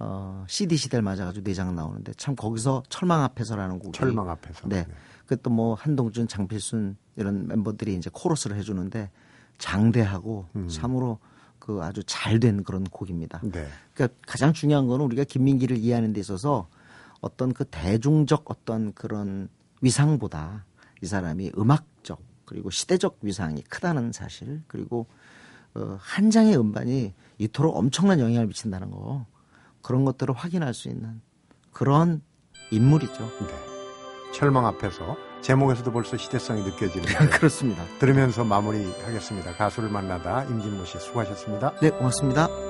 어, 0.00 0.44
CD 0.48 0.76
시대를 0.76 1.02
맞아가지고 1.02 1.44
내장 1.44 1.74
나오는데 1.74 2.14
참 2.14 2.34
거기서 2.34 2.82
철망 2.88 3.22
앞에서라는 3.22 3.78
곡이 3.78 3.96
철망 3.96 4.30
앞에서. 4.30 4.66
네. 4.66 4.86
그또 5.26 5.50
뭐 5.50 5.74
한동준, 5.74 6.26
장필순 6.26 6.96
이런 7.16 7.46
멤버들이 7.46 7.94
이제 7.94 8.10
코러스를 8.12 8.56
해주는데 8.56 9.10
장대하고 9.58 10.46
음. 10.56 10.68
참으로 10.68 11.18
그 11.58 11.82
아주 11.82 12.02
잘 12.04 12.40
된 12.40 12.64
그런 12.64 12.84
곡입니다. 12.84 13.40
네. 13.44 13.66
그러니까 13.92 14.18
가장 14.26 14.54
중요한 14.54 14.86
거는 14.86 15.04
우리가 15.04 15.24
김민기를 15.24 15.76
이해하는 15.76 16.14
데 16.14 16.20
있어서 16.20 16.68
어떤 17.20 17.52
그 17.52 17.66
대중적 17.66 18.50
어떤 18.50 18.94
그런 18.94 19.50
위상보다 19.82 20.64
이 21.02 21.06
사람이 21.06 21.52
음악적 21.58 22.18
그리고 22.46 22.70
시대적 22.70 23.18
위상이 23.20 23.62
크다는 23.64 24.12
사실 24.12 24.62
그리고 24.66 25.06
어, 25.74 25.98
한 26.00 26.30
장의 26.30 26.58
음반이 26.58 27.12
이토록 27.36 27.76
엄청난 27.76 28.18
영향을 28.18 28.46
미친다는 28.46 28.90
거 28.90 29.26
그런 29.82 30.04
것들을 30.04 30.34
확인할 30.34 30.74
수 30.74 30.88
있는 30.88 31.20
그런 31.72 32.22
인물이죠. 32.70 33.24
네. 33.40 33.70
철망 34.32 34.66
앞에서 34.66 35.16
제목에서도 35.40 35.90
벌써 35.92 36.16
시대성이 36.16 36.62
느껴지는데 36.62 37.28
그렇습니다. 37.36 37.84
들으면서 37.98 38.44
마무리하겠습니다. 38.44 39.54
가수를 39.54 39.88
만나다 39.88 40.44
임진모 40.44 40.84
씨 40.84 40.98
수고하셨습니다. 40.98 41.74
네, 41.80 41.90
고맙습니다. 41.90 42.69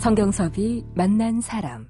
성경섭이 0.00 0.86
만난 0.94 1.42
사람. 1.42 1.86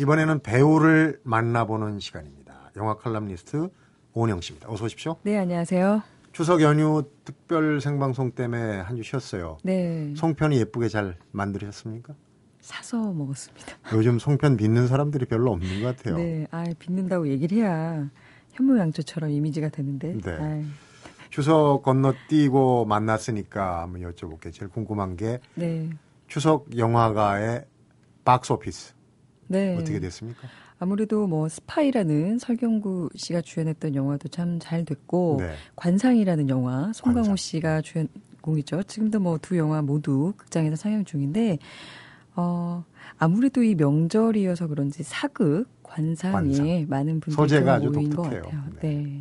이번에는 0.00 0.40
배우를 0.40 1.20
만나보는 1.24 2.00
시간입니다. 2.00 2.70
영화 2.78 2.96
칼럼니스트 2.96 3.68
오은영 4.14 4.40
씨입니다. 4.40 4.70
어서 4.70 4.86
오십시오. 4.86 5.16
네, 5.24 5.36
안녕하세요. 5.36 6.02
추석 6.32 6.62
연휴 6.62 7.02
특별 7.26 7.82
생방송 7.82 8.30
때문에 8.32 8.78
한 8.80 8.96
주 8.96 9.02
쉬었어요. 9.02 9.58
네. 9.62 10.14
송편이 10.16 10.56
예쁘게 10.58 10.88
잘 10.88 11.16
만들으셨습니까? 11.32 12.14
사서 12.62 13.12
먹었습니다. 13.12 13.66
요즘 13.92 14.18
송편 14.18 14.56
빚는 14.56 14.86
사람들이 14.88 15.26
별로 15.26 15.52
없는 15.52 15.82
것 15.82 15.96
같아요. 15.98 16.16
네. 16.16 16.46
아, 16.50 16.64
빚는다고 16.78 17.28
얘기를 17.28 17.58
해야 17.58 18.08
현모양처처럼 18.52 19.28
이미지가 19.30 19.68
되는데. 19.68 20.16
네. 20.24 20.30
아이, 20.32 20.64
추석 21.28 21.82
건너뛰고 21.82 22.86
만났으니까 22.86 23.82
한번 23.82 24.00
여쭤볼게요. 24.10 24.50
제일 24.50 24.70
궁금한 24.70 25.14
게 25.16 25.40
네. 25.56 25.90
추석 26.28 26.76
영화가의 26.76 27.64
박스 28.24 28.52
오피스 28.52 28.94
네. 29.48 29.76
어떻게 29.76 29.98
됐습니까? 29.98 30.46
아무래도 30.78 31.26
뭐 31.26 31.48
스파이라는 31.48 32.38
설경구 32.38 33.10
씨가 33.16 33.40
주연했던 33.40 33.94
영화도 33.96 34.28
참 34.28 34.58
잘 34.60 34.84
됐고 34.84 35.38
네. 35.40 35.54
관상이라는 35.74 36.48
영화 36.48 36.92
송강호 36.92 37.22
관상. 37.30 37.36
씨가 37.36 37.80
주연공이죠. 37.80 38.84
지금도 38.84 39.18
뭐 39.20 39.38
두 39.38 39.56
영화 39.58 39.82
모두 39.82 40.34
극장에서 40.36 40.76
상영 40.76 41.04
중인데 41.04 41.58
어 42.36 42.84
아무래도 43.18 43.62
이 43.64 43.74
명절이어서 43.74 44.68
그런지 44.68 45.02
사극 45.02 45.66
관상에 45.82 46.30
관상. 46.32 46.86
많은 46.88 47.20
분들이 47.20 47.34
소재가 47.34 47.78
모인 47.80 48.14
것. 48.14 48.22
같아요. 48.22 48.42
네. 48.80 48.88
네. 48.94 49.20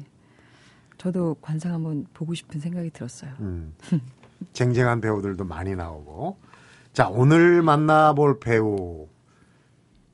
저도 0.99 1.35
관상 1.41 1.73
한번 1.73 2.05
보고 2.13 2.33
싶은 2.35 2.59
생각이 2.59 2.89
들었어요. 2.91 3.31
음. 3.39 3.73
쟁쟁한 4.53 4.99
배우들도 5.01 5.43
많이 5.45 5.75
나오고. 5.75 6.37
자, 6.97 7.09
오늘 7.09 7.61
만나볼 7.61 8.39
배우. 8.39 9.07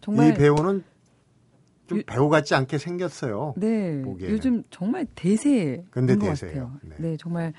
정말 0.02 0.32
이 0.32 0.34
배우는 0.34 0.84
좀 1.88 2.00
유- 2.00 2.04
배우 2.06 2.28
같지 2.28 2.56
않게 2.56 2.78
생겼어요. 2.78 3.54
네, 3.56 4.02
보기에는. 4.02 4.36
요즘 4.36 4.64
정말 4.70 5.06
대세인 5.16 5.86
근데 5.92 6.18
것 6.18 6.26
대세예요. 6.32 6.72
같아요. 6.74 6.80
네. 6.84 6.96
네. 7.12 7.16
정말 7.18 7.54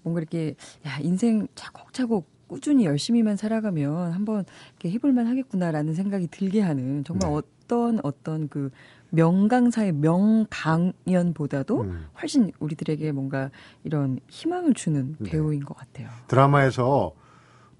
뭔가 0.00 0.22
이렇게 0.22 0.54
야 0.86 0.96
인생 1.02 1.46
차곡차곡 1.54 2.26
꾸준히 2.46 2.86
열심히만 2.86 3.36
살아가면 3.36 4.12
한번 4.12 4.46
이렇게 4.70 4.90
해볼만 4.92 5.26
하겠구나라는 5.26 5.92
생각이 5.92 6.28
들게 6.28 6.62
하는 6.62 7.04
정말 7.04 7.28
네. 7.28 7.36
어떤 7.36 8.00
어떤 8.02 8.48
그 8.48 8.70
명강사의 9.10 9.92
명강연보다도 9.92 11.80
음. 11.82 12.06
훨씬 12.22 12.50
우리들에게 12.58 13.12
뭔가 13.12 13.50
이런 13.84 14.20
희망을 14.28 14.72
주는 14.72 15.16
네. 15.18 15.30
배우인 15.32 15.66
것 15.66 15.76
같아요. 15.76 16.08
드라마에서 16.28 17.12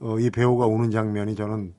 어, 0.00 0.18
이 0.18 0.30
배우가 0.30 0.66
우는 0.66 0.90
장면이 0.90 1.34
저는 1.34 1.74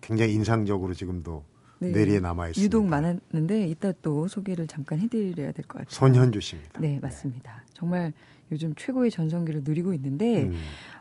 굉장히 0.00 0.34
인상적으로 0.34 0.94
지금도 0.94 1.44
네. 1.80 1.90
뇌리에 1.90 2.20
남아 2.20 2.48
있습니다. 2.48 2.64
유독 2.64 2.86
많았는데 2.86 3.66
이따 3.68 3.92
또 4.00 4.28
소개를 4.28 4.66
잠깐 4.66 5.00
해드려야 5.00 5.52
될 5.52 5.64
것 5.66 5.78
같아요. 5.78 5.86
손현주 5.90 6.40
씨입니다. 6.40 6.80
네, 6.80 6.98
맞습니다. 7.02 7.64
정말 7.72 8.12
요즘 8.52 8.74
최고의 8.76 9.10
전성기를 9.10 9.62
누리고 9.64 9.92
있는데 9.94 10.44
음. 10.44 10.54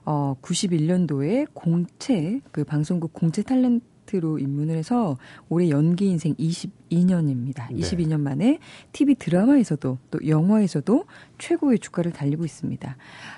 어, 0.05 0.35
91년도에 0.41 1.47
공채 1.53 2.41
그 2.51 2.63
방송국 2.63 3.13
공채 3.13 3.43
탤런트 3.43 3.81
로 4.13 4.37
입문을 4.37 4.75
해서 4.75 5.17
올해 5.49 5.69
연기 5.69 6.07
인생 6.07 6.35
22년입니다. 6.35 7.71
네. 7.71 7.79
22년 7.79 8.19
만에 8.19 8.59
TV 8.91 9.15
드라마에서도 9.15 9.97
또 10.11 10.27
영화에서도 10.27 11.05
최고의 11.39 11.79
주가를 11.79 12.11
달리고 12.11 12.45
있습니다. 12.45 12.95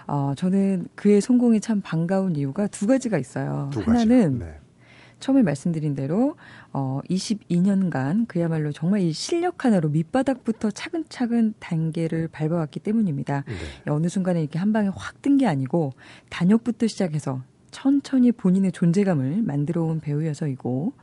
어, 0.08 0.34
저는 0.36 0.88
그의 0.96 1.22
성공이 1.22 1.62
참 1.62 1.80
반가운 1.82 2.36
이유가 2.36 2.68
두 2.68 2.88
가지가 2.88 3.18
있어요. 3.18 3.70
두. 3.72 3.80
하나는 3.82 4.40
네. 4.40 4.58
처음에 5.22 5.44
말씀드린 5.44 5.96
대로 5.96 6.36
어 6.74 7.00
22년간 7.10 8.28
그야말로 8.28 8.72
정말 8.74 9.00
이 9.02 9.14
실력 9.14 9.64
하나로 9.64 9.88
밑바닥부터 9.90 10.72
차근차근 10.72 11.54
단계를 11.60 12.28
밟아왔기 12.28 12.82
때문입니다. 12.82 13.46
네. 13.48 13.92
어느 13.92 14.08
순간에 14.10 14.42
이렇게 14.42 14.60
한 14.60 14.74
방에 14.74 14.90
확 14.94 15.22
뜬 15.22 15.38
게 15.38 15.48
아니고 15.48 15.94
단역부터 16.30 16.88
시작해서 16.88 17.42
천천히 17.76 18.32
본인의 18.32 18.72
존재감을 18.72 19.42
만들어 19.42 19.84
온 19.84 20.00
배우여서이고 20.00 20.94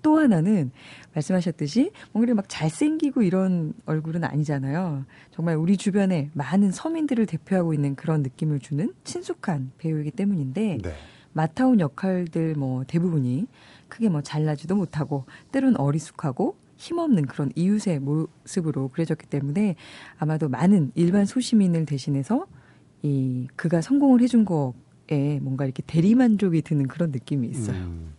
또 0.00 0.16
하나는 0.16 0.70
말씀하셨듯이 1.12 1.90
뭔가 2.12 2.34
막 2.34 2.44
잘생기고 2.48 3.22
이런 3.22 3.74
얼굴은 3.84 4.22
아니잖아요. 4.22 5.06
정말 5.32 5.56
우리 5.56 5.76
주변에 5.76 6.30
많은 6.34 6.70
서민들을 6.70 7.26
대표하고 7.26 7.74
있는 7.74 7.96
그런 7.96 8.22
느낌을 8.22 8.60
주는 8.60 8.94
친숙한 9.02 9.72
배우이기 9.78 10.12
때문인데 10.12 10.78
네. 10.80 10.92
맡아온 11.32 11.80
역할들 11.80 12.54
뭐 12.54 12.84
대부분이 12.84 13.48
크게 13.88 14.08
뭐 14.08 14.22
잘나지도 14.22 14.76
못하고 14.76 15.24
때론 15.50 15.76
어리숙하고 15.76 16.56
힘없는 16.76 17.26
그런 17.26 17.50
이웃의 17.56 17.98
모습으로 17.98 18.86
그려졌기 18.86 19.26
때문에 19.26 19.74
아마도 20.16 20.48
많은 20.48 20.92
일반 20.94 21.26
소시민을 21.26 21.86
대신해서 21.86 22.46
이 23.02 23.48
그가 23.56 23.80
성공을 23.80 24.20
해준 24.20 24.44
거에 24.44 24.72
뭔가 25.14 25.64
이렇게 25.64 25.82
대리만족이 25.86 26.62
드는 26.62 26.88
그런 26.88 27.10
느낌이 27.10 27.48
있어요. 27.48 27.76
음. 27.76 28.14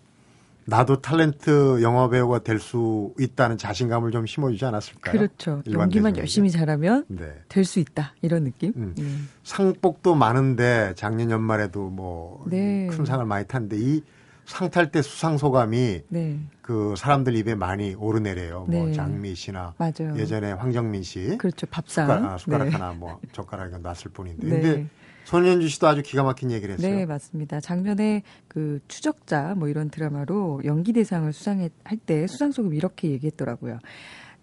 나도 0.65 1.01
탤런트 1.01 1.81
영화 1.81 2.07
배우가 2.07 2.39
될 2.39 2.59
수 2.59 3.13
있다는 3.19 3.57
자신감을 3.57 4.11
좀 4.11 4.25
심어주지 4.27 4.63
않았을까요? 4.63 5.17
그렇죠. 5.17 5.63
연기만 5.69 5.89
대중에게? 6.13 6.19
열심히 6.19 6.51
잘하면 6.51 7.05
네. 7.07 7.33
될수 7.49 7.79
있다 7.79 8.13
이런 8.21 8.43
느낌. 8.43 8.71
음. 8.75 8.93
예. 8.99 9.03
상복도 9.43 10.13
많은데 10.15 10.93
작년 10.95 11.31
연말에도 11.31 11.89
뭐큰 11.89 12.49
네. 12.51 12.89
상을 13.05 13.25
많이 13.25 13.47
탔는데 13.47 13.77
이 13.79 14.03
상탈 14.45 14.91
때 14.91 15.01
수상 15.01 15.37
소감이 15.37 16.01
네, 16.09 16.39
그 16.61 16.93
사람들 16.97 17.35
입에 17.35 17.55
많이 17.55 17.95
오르내려요. 17.95 18.65
뭐 18.69 18.85
네. 18.87 18.91
장미 18.93 19.33
씨나 19.33 19.73
맞아요. 19.77 20.15
예전에 20.17 20.51
황정민 20.51 21.03
씨 21.03 21.37
그렇죠. 21.37 21.65
밥상. 21.67 22.05
숟가락, 22.07 22.31
아, 22.33 22.37
숟가락 22.37 22.65
네. 22.67 22.71
하나 22.73 22.91
뭐 22.93 23.19
젓가락이 23.31 23.77
놨을 23.81 24.11
뿐인데. 24.13 24.47
네. 24.47 24.61
근데 24.61 24.87
손현주 25.31 25.69
씨도 25.69 25.87
아주 25.87 26.01
기가 26.03 26.23
막힌 26.23 26.51
얘기를 26.51 26.73
했어요. 26.73 26.93
네, 26.93 27.05
맞습니다. 27.05 27.61
작년에 27.61 28.21
그 28.49 28.81
추적자 28.89 29.55
뭐 29.55 29.69
이런 29.69 29.89
드라마로 29.89 30.61
연기 30.65 30.91
대상을 30.91 31.31
수상할 31.31 31.69
때 32.05 32.27
수상 32.27 32.51
소감 32.51 32.73
이렇게 32.73 33.09
얘기했더라고요. 33.11 33.79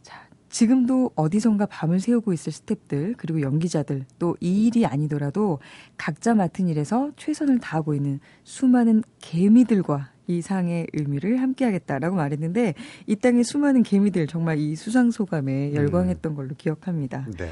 자, 0.03 0.23
지금도 0.49 1.11
어디선가 1.15 1.67
밤을 1.67 2.01
새우고 2.01 2.33
있을 2.33 2.55
스탭들 2.55 3.17
그리고 3.19 3.43
연기자들 3.43 4.07
또 4.19 4.35
이 4.41 4.67
일이 4.67 4.87
아니더라도 4.87 5.59
각자 5.99 6.35
맡은 6.35 6.69
일에서 6.69 7.11
최선을 7.17 7.59
다하고 7.59 7.95
있는 7.95 8.19
수많은 8.45 9.03
개미들과 9.21 10.13
이 10.27 10.41
상의 10.41 10.87
의미를 10.95 11.43
함께하겠다라고 11.43 12.17
말했는데 12.17 12.73
이 13.07 13.17
땅의 13.17 13.45
수많은 13.45 13.83
개미들 13.83 14.27
정말 14.27 14.59
이 14.59 14.75
수상 14.75 15.11
소감에 15.11 15.75
열광했던 15.75 16.35
걸로 16.35 16.55
기억합니다. 16.57 17.27
네. 17.37 17.51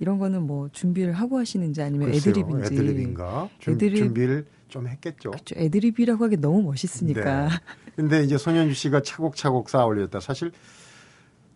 이런 0.00 0.18
거는 0.18 0.42
뭐 0.46 0.68
준비를 0.72 1.12
하고 1.12 1.38
하시는지 1.38 1.80
아니면 1.82 2.10
글쎄요, 2.10 2.30
애드립인지 2.32 2.74
애드립인가? 2.74 3.48
준, 3.58 3.74
애드립- 3.74 3.96
준비를 3.96 4.46
좀 4.68 4.88
했겠죠. 4.88 5.30
그렇죠. 5.30 5.54
애드립이라고 5.58 6.24
하기 6.24 6.38
너무 6.38 6.62
멋있으니까. 6.62 7.48
네. 7.48 7.54
근데 7.96 8.22
이제 8.24 8.38
손현주 8.38 8.74
씨가 8.74 9.02
차곡차곡 9.02 9.68
쌓아 9.68 9.84
올렸다. 9.84 10.20
사실 10.20 10.52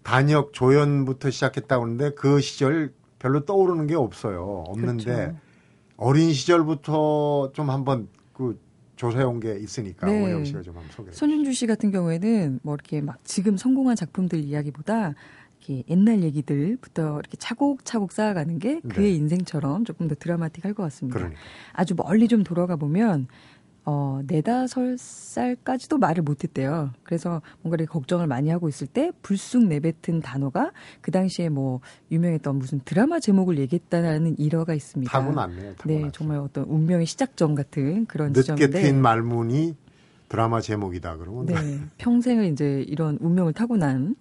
단역 0.02 0.52
조연부터 0.52 1.30
시작했다고 1.30 1.84
하는데 1.84 2.10
그 2.14 2.40
시절 2.40 2.92
별로 3.18 3.44
떠오르는 3.44 3.86
게 3.86 3.94
없어요. 3.94 4.64
없는데 4.68 5.04
그렇죠. 5.04 5.36
어린 5.96 6.32
시절부터 6.32 7.52
좀 7.54 7.70
한번 7.70 8.08
그 8.34 8.60
조사해 8.96 9.24
온 9.24 9.40
게 9.40 9.56
있으니까 9.58 10.06
네. 10.06 10.22
오영 10.24 10.44
씨가 10.44 10.62
좀 10.62 10.74
한번 10.76 10.90
소개해 10.92 11.12
주세요. 11.12 11.18
손윤주 11.28 11.52
씨 11.54 11.66
같은 11.66 11.90
경우에는 11.90 12.60
뭐 12.62 12.74
이렇게 12.74 13.00
막 13.00 13.16
지금 13.24 13.56
성공한 13.56 13.96
작품들 13.96 14.40
이야기보다 14.40 15.14
이렇게 15.64 15.84
옛날 15.88 16.22
얘기들부터 16.22 17.18
이렇게 17.18 17.36
차곡차곡 17.36 18.12
쌓아가는 18.12 18.58
게 18.58 18.80
그의 18.80 19.12
네. 19.12 19.16
인생처럼 19.16 19.84
조금 19.84 20.08
더 20.08 20.14
드라마틱할 20.14 20.74
것 20.74 20.82
같습니다. 20.84 21.18
그러니까. 21.18 21.40
아주 21.72 21.94
멀리 21.96 22.28
좀 22.28 22.44
돌아가 22.44 22.76
보면 22.76 23.26
어, 23.86 24.20
네다섯 24.26 24.98
살까지도 24.98 25.98
말을 25.98 26.22
못했대요. 26.22 26.92
그래서 27.02 27.42
뭔가 27.60 27.76
이렇게 27.76 27.86
걱정을 27.92 28.26
많이 28.26 28.48
하고 28.48 28.68
있을 28.68 28.86
때 28.86 29.12
불쑥 29.22 29.66
내뱉은 29.66 30.20
단어가 30.22 30.72
그 31.02 31.10
당시에 31.10 31.50
뭐 31.50 31.80
유명했던 32.10 32.56
무슨 32.56 32.80
드라마 32.84 33.20
제목을 33.20 33.58
얘기했다는 33.58 34.38
일화가 34.38 34.72
있습니다. 34.74 35.10
타고났네요. 35.10 35.74
타고났어요. 35.74 36.04
네, 36.06 36.10
정말 36.12 36.38
어떤 36.38 36.64
운명의 36.64 37.04
시작점 37.04 37.54
같은 37.54 38.06
그런 38.06 38.28
늦게 38.28 38.40
지점인데. 38.40 38.82
트인 38.82 39.02
말문이 39.02 39.76
드라마 40.30 40.62
제목이다 40.62 41.18
그러면 41.18 41.46
네, 41.46 41.80
평생을 41.98 42.46
이제 42.46 42.82
이런 42.88 43.18
운명을 43.20 43.52
타고난 43.52 44.16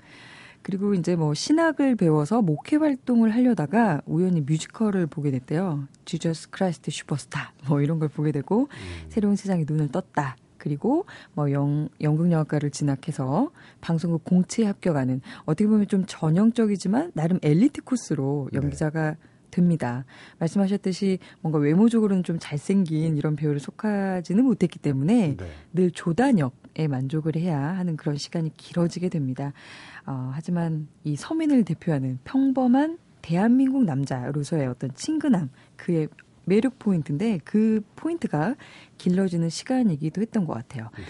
그리고 0.63 0.93
이제 0.93 1.15
뭐 1.15 1.33
신학을 1.33 1.95
배워서 1.95 2.41
목회 2.41 2.77
활동을 2.77 3.33
하려다가 3.35 4.01
우연히 4.05 4.41
뮤지컬을 4.41 5.07
보게 5.07 5.29
됐대요. 5.29 5.87
지저스 6.05 6.49
크라이스트 6.49 6.89
슈퍼스타 6.89 7.53
뭐 7.67 7.81
이런 7.81 7.99
걸 7.99 8.07
보게 8.09 8.31
되고 8.31 8.61
음. 8.61 9.05
새로운 9.09 9.35
세상에 9.35 9.65
눈을 9.67 9.89
떴다. 9.89 10.37
그리고 10.57 11.05
뭐 11.33 11.51
영, 11.51 11.89
연극영화과를 11.99 12.71
진학해서 12.71 13.51
방송국 13.81 14.23
공채에 14.23 14.65
합격하는 14.65 15.19
어떻게 15.43 15.67
보면 15.67 15.89
좀 15.89 16.05
전형적이지만 16.07 17.11
나름 17.13 17.37
엘리트 17.43 17.83
코스로 17.83 18.47
네. 18.53 18.59
연기자가 18.59 19.17
됩니다. 19.51 20.05
말씀하셨듯이 20.39 21.19
뭔가 21.41 21.59
외모적으로는 21.59 22.23
좀 22.23 22.37
잘생긴 22.39 23.17
이런 23.17 23.35
배우를 23.35 23.59
속하지는 23.59 24.45
못했기 24.45 24.79
때문에 24.79 25.35
네. 25.35 25.45
늘 25.73 25.91
조단역 25.91 26.62
에 26.75 26.87
만족을 26.87 27.35
해야 27.35 27.59
하는 27.59 27.95
그런 27.97 28.17
시간이 28.17 28.55
길어지게 28.57 29.09
됩니다. 29.09 29.53
어, 30.07 30.31
하지만 30.33 30.87
이 31.03 31.15
서민을 31.15 31.63
대표하는 31.65 32.17
평범한 32.23 32.97
대한민국 33.21 33.83
남자로서의 33.85 34.67
어떤 34.67 34.91
친근함, 34.95 35.49
그의 35.77 36.07
매력 36.45 36.79
포인트인데 36.79 37.39
그 37.45 37.81
포인트가 37.95 38.55
길러지는 38.97 39.49
시간이기도 39.49 40.21
했던 40.21 40.45
것 40.45 40.53
같아요. 40.53 40.89
네. 40.97 41.03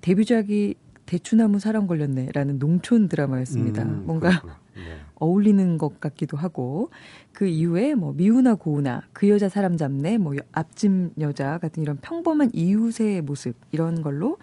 데뷔작이 0.00 0.76
대추나무 1.04 1.58
사랑 1.58 1.86
걸렸네라는 1.86 2.58
농촌 2.58 3.08
드라마였습니다. 3.08 3.82
음, 3.82 4.04
뭔가. 4.06 4.30
네. 4.76 4.98
어울리는 5.16 5.76
것 5.76 5.98
같기도 5.98 6.36
하고 6.36 6.90
그 7.32 7.46
이후에 7.48 7.96
뭐 7.96 8.12
미우나 8.12 8.54
고우나 8.54 9.02
그 9.12 9.28
여자 9.28 9.48
사람 9.48 9.76
잡네 9.76 10.18
뭐 10.18 10.36
여- 10.36 10.40
앞집 10.52 11.14
여자 11.18 11.58
같은 11.58 11.82
이런 11.82 11.96
평범한 11.96 12.50
이웃의 12.54 13.22
모습 13.22 13.56
이런 13.72 14.02
걸로 14.02 14.38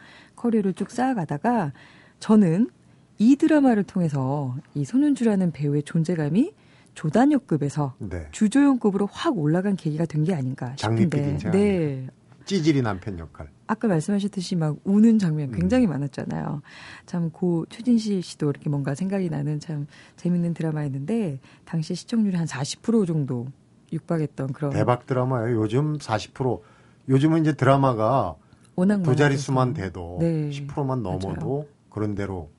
커리어를 0.46 0.74
쭉 0.74 0.92
쌓아가다가 0.92 1.74
저는 2.20 2.70
이 3.18 3.36
드라마를 3.36 3.84
통해서 3.84 4.56
이 4.76 4.86
손윤주라는 4.86 5.52
배우의 5.52 5.84
존재감이 5.84 6.54
조단역급에서 6.94 7.96
네. 8.00 8.28
주조연급으로 8.32 9.08
확 9.12 9.38
올라간 9.38 9.76
계기가 9.76 10.06
된 10.06 10.24
게 10.24 10.34
아닌가 10.34 10.74
싶은데 10.78 11.38
네 11.52 12.08
찌질이 12.46 12.84
남편 12.84 13.18
역할. 13.18 13.50
아까 13.68 13.88
말씀하셨듯이 13.88 14.56
막 14.56 14.78
우는 14.84 15.18
장면 15.18 15.52
굉장히 15.52 15.88
많았잖아요. 15.88 16.62
참 17.08 17.32
고 17.32 17.66
최진실 17.70 18.22
씨도 18.22 18.50
이렇게 18.52 18.70
뭔가 18.70 18.94
생각이 18.94 19.30
나는 19.30 19.60
참 19.60 19.88
재밌는 20.18 20.54
드라마였는데 20.54 21.40
당시 21.66 21.96
시청률이 21.96 22.38
한 22.38 22.46
40% 22.46 23.08
정도 23.08 23.48
육박했던 23.92 24.54
그런 24.54 24.72
대박 24.72 25.08
드라마예요. 25.08 25.60
요즘 25.62 25.98
40% 25.98 26.62
요즘은 27.10 27.42
이제 27.42 27.54
드라마가 27.54 28.36
워낙 28.76 29.02
두. 29.04 29.16
자릿수만 29.16 29.74
돼도 29.74 30.18
네. 30.22 30.50
10%만 30.50 31.02
넘어도 31.04 31.28
맞아요. 31.30 31.66
그런 31.90 32.16
대로 32.16 32.50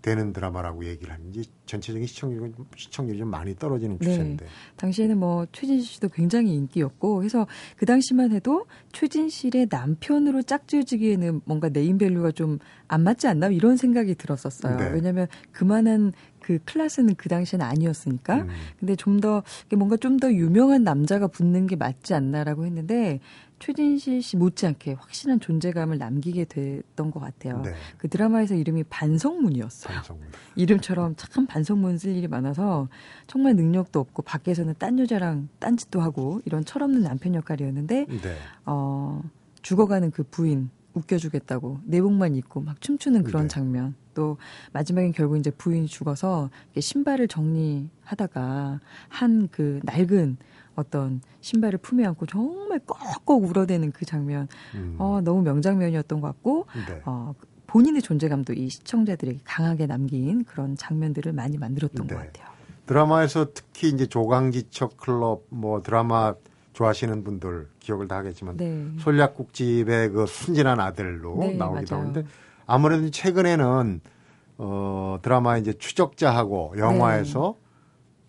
되는 0.00 0.34
드라마라고 0.34 0.84
얘기를 0.84 1.14
하는지 1.14 1.44
전체적인 1.64 2.06
시청률이 2.06 2.52
시청률이 2.76 3.18
좀 3.20 3.28
많이 3.30 3.56
떨어지는 3.56 3.96
네. 3.98 4.04
추세인데. 4.04 4.46
당시에는 4.76 5.16
뭐 5.18 5.46
최진실 5.50 5.86
씨도 5.94 6.08
굉장히 6.10 6.52
인기였고 6.54 7.24
해서 7.24 7.46
그 7.78 7.86
당시만 7.86 8.30
해도 8.32 8.66
최진실의 8.92 9.68
남편으로 9.70 10.42
짝지어지기에는 10.42 11.40
뭔가 11.46 11.70
네임밸류가 11.70 12.32
좀 12.32 12.58
안 12.88 13.02
맞지 13.02 13.26
않나 13.26 13.48
이런 13.48 13.76
생각이 13.76 14.14
들었었어요. 14.14 14.76
네. 14.76 14.90
왜냐하면 14.92 15.26
그만한 15.52 16.12
그 16.40 16.58
클래스는 16.64 17.14
그 17.16 17.28
당시에는 17.28 17.64
아니었으니까. 17.64 18.42
음. 18.42 18.48
근데 18.78 18.94
좀 18.96 19.20
더 19.20 19.42
뭔가 19.76 19.96
좀 19.96 20.18
더 20.18 20.30
유명한 20.32 20.84
남자가 20.84 21.26
붙는 21.28 21.66
게 21.66 21.76
맞지 21.76 22.12
않나라고 22.14 22.66
했는데 22.66 23.20
최진실 23.64 24.20
씨 24.20 24.36
못지않게 24.36 24.92
확실한 24.92 25.40
존재감을 25.40 25.96
남기게 25.96 26.44
됐던 26.44 27.10
것 27.10 27.18
같아요. 27.18 27.62
네. 27.62 27.72
그 27.96 28.08
드라마에서 28.08 28.54
이름이 28.54 28.84
반성문이었어요. 28.84 29.94
방송문. 29.94 30.26
이름처럼 30.54 31.16
참 31.16 31.46
반성문 31.46 31.96
쓸 31.96 32.14
일이 32.14 32.28
많아서 32.28 32.88
정말 33.26 33.56
능력도 33.56 33.98
없고 33.98 34.20
밖에서는 34.22 34.74
딴 34.78 34.98
여자랑 34.98 35.48
딴짓도 35.60 36.02
하고 36.02 36.42
이런 36.44 36.66
철없는 36.66 37.00
남편 37.00 37.34
역할이었는데 37.34 38.06
네. 38.06 38.36
어 38.66 39.22
죽어가는 39.62 40.10
그 40.10 40.24
부인 40.24 40.68
웃겨주겠다고 40.92 41.80
내복만 41.84 42.36
입고 42.36 42.60
막 42.60 42.82
춤추는 42.82 43.24
그런 43.24 43.44
네. 43.44 43.48
장면 43.48 43.94
또 44.12 44.36
마지막엔 44.72 45.12
결국 45.12 45.38
이제 45.38 45.50
부인이 45.50 45.86
죽어서 45.86 46.50
신발을 46.78 47.28
정리하다가 47.28 48.80
한 49.08 49.48
그 49.50 49.80
낡은 49.84 50.36
어떤 50.76 51.20
신발을 51.40 51.78
품에 51.78 52.04
안고 52.04 52.26
정말 52.26 52.80
꺽꺽 52.86 53.44
울어대는 53.44 53.92
그 53.92 54.04
장면 54.04 54.48
음. 54.74 54.96
어 54.98 55.20
너무 55.22 55.42
명장면이었던 55.42 56.20
것 56.20 56.28
같고 56.28 56.66
네. 56.88 57.02
어, 57.04 57.34
본인의 57.66 58.02
존재감도 58.02 58.52
이 58.52 58.68
시청자들에게 58.68 59.40
강하게 59.44 59.86
남긴 59.86 60.44
그런 60.44 60.76
장면들을 60.76 61.32
많이 61.32 61.58
만들었던 61.58 62.06
네. 62.06 62.14
것 62.14 62.20
같아요. 62.20 62.54
드라마에서 62.86 63.46
특히 63.54 63.88
이제 63.88 64.06
조강지척 64.06 64.96
클럽 64.98 65.44
뭐 65.48 65.82
드라마 65.82 66.34
좋아하시는 66.74 67.24
분들 67.24 67.68
기억을 67.80 68.08
다 68.08 68.16
하겠지만 68.16 68.56
네. 68.56 68.86
솔약국집의 68.98 70.10
그 70.10 70.26
순진한 70.26 70.80
아들로 70.80 71.36
네, 71.38 71.54
나오기도 71.54 71.94
맞아요. 71.96 72.08
하는데 72.08 72.28
아무래도 72.66 73.10
최근에는 73.10 74.00
어 74.58 75.18
드라마 75.22 75.56
이제 75.58 75.72
추적자하고 75.72 76.74
영화에서 76.78 77.56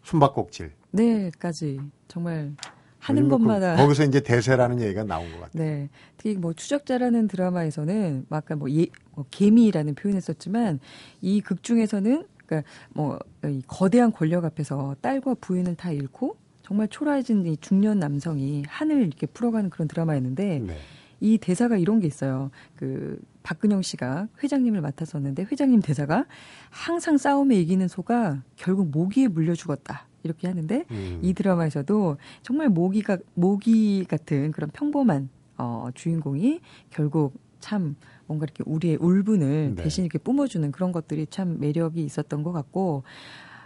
숨바꼭질 0.04 0.72
네까지 0.96 1.80
정말 2.08 2.54
하는 3.00 3.24
요즘에 3.24 3.38
그- 3.38 3.44
것마다 3.44 3.76
거기서 3.76 4.04
이제 4.06 4.20
대세라는 4.22 4.82
얘기가 4.82 5.04
나온 5.04 5.30
것 5.32 5.42
같아요. 5.42 5.64
네 5.64 5.90
특히 6.18 6.36
뭐 6.36 6.54
추적자라는 6.54 7.28
드라마에서는 7.28 8.26
뭐 8.30 8.38
아까 8.38 8.56
뭐, 8.56 8.70
예, 8.72 8.88
뭐 9.16 9.26
개미라는 9.30 9.96
표현을 9.96 10.22
썼지만 10.22 10.80
이 11.22 11.42
극 11.42 11.62
중에서는 11.64 12.26
그러니까 12.46 12.70
뭐이 12.94 13.62
거대한 13.68 14.12
권력 14.12 14.46
앞에서 14.46 14.96
딸과 15.02 15.36
부인을 15.36 15.76
다 15.76 15.92
잃고 15.92 16.38
정말 16.64 16.88
초라해진 16.88 17.46
이 17.46 17.58
중년 17.58 18.00
남성이 18.00 18.64
한을 18.68 19.06
이렇게 19.06 19.28
풀어가는 19.28 19.70
그런 19.70 19.88
드라마였는데 19.88 20.60
네. 20.60 20.78
이 21.22 21.38
대사가 21.38 21.78
이런 21.78 22.00
게 22.00 22.08
있어요. 22.08 22.50
그 22.76 23.20
박근영 23.44 23.84
씨가 23.84 24.28
회장님을 24.44 24.82
맡았었는데 24.82 25.44
회장님 25.52 25.82
대사가 25.82 26.26
항상 26.72 27.18
싸움에 27.18 27.56
이기는 27.56 27.88
소가 27.88 28.42
결국 28.56 28.90
모기에 28.90 29.28
물려 29.28 29.54
죽었다. 29.54 30.08
이렇게 30.26 30.48
하는데 30.48 30.86
음. 30.92 31.20
이 31.22 31.34
드라마에서도 31.34 32.18
정말 32.42 32.70
모기가 32.70 33.18
모기 33.34 34.06
같은 34.06 34.52
그런 34.52 34.70
평범한 34.72 35.30
어 35.58 35.90
주인공이 35.94 36.60
결국 36.90 37.34
참 37.60 37.96
뭔가 38.28 38.46
이렇게 38.46 38.64
우리의 38.66 38.98
울분을 39.00 39.76
네. 39.76 39.84
대신 39.84 40.04
이렇게 40.04 40.18
뿜어주는 40.20 40.72
그런 40.72 40.92
것들이 40.92 41.28
참 41.28 41.60
매력이 41.60 42.04
있었던 42.04 42.44
것 42.44 42.52
같고 42.52 43.04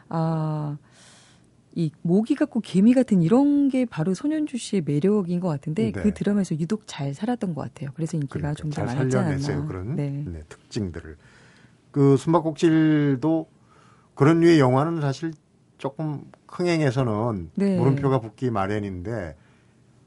아. 0.09 0.77
이 1.75 1.91
모기 2.01 2.33
같고 2.33 2.61
개미 2.61 2.93
같은 2.95 3.21
이런 3.21 3.69
게 3.69 3.85
바로 3.85 4.15
손현주 4.15 4.57
씨의 4.57 4.81
매력인 4.85 5.39
것 5.39 5.49
같은데 5.49 5.91
네. 5.91 6.01
그 6.01 6.13
드라마에서 6.13 6.55
유독 6.55 6.83
잘 6.87 7.13
살았던 7.13 7.53
것 7.53 7.61
같아요. 7.61 7.91
그래서 7.93 8.17
인기가 8.17 8.33
그러니까 8.33 8.61
좀더잘 8.61 8.85
많았지 8.87 9.17
않았나. 9.17 9.67
그런 9.67 9.95
네. 9.95 10.23
네, 10.25 10.41
특징들을. 10.49 11.15
그 11.91 12.17
숨바꼭질도 12.17 13.47
그런 14.15 14.39
류의 14.41 14.59
영화는 14.59 14.99
사실 14.99 15.31
조금 15.79 16.25
흥행에서는 16.47 17.51
네. 17.55 17.77
물음표가 17.77 18.19
붙기 18.19 18.51
마련인데 18.51 19.35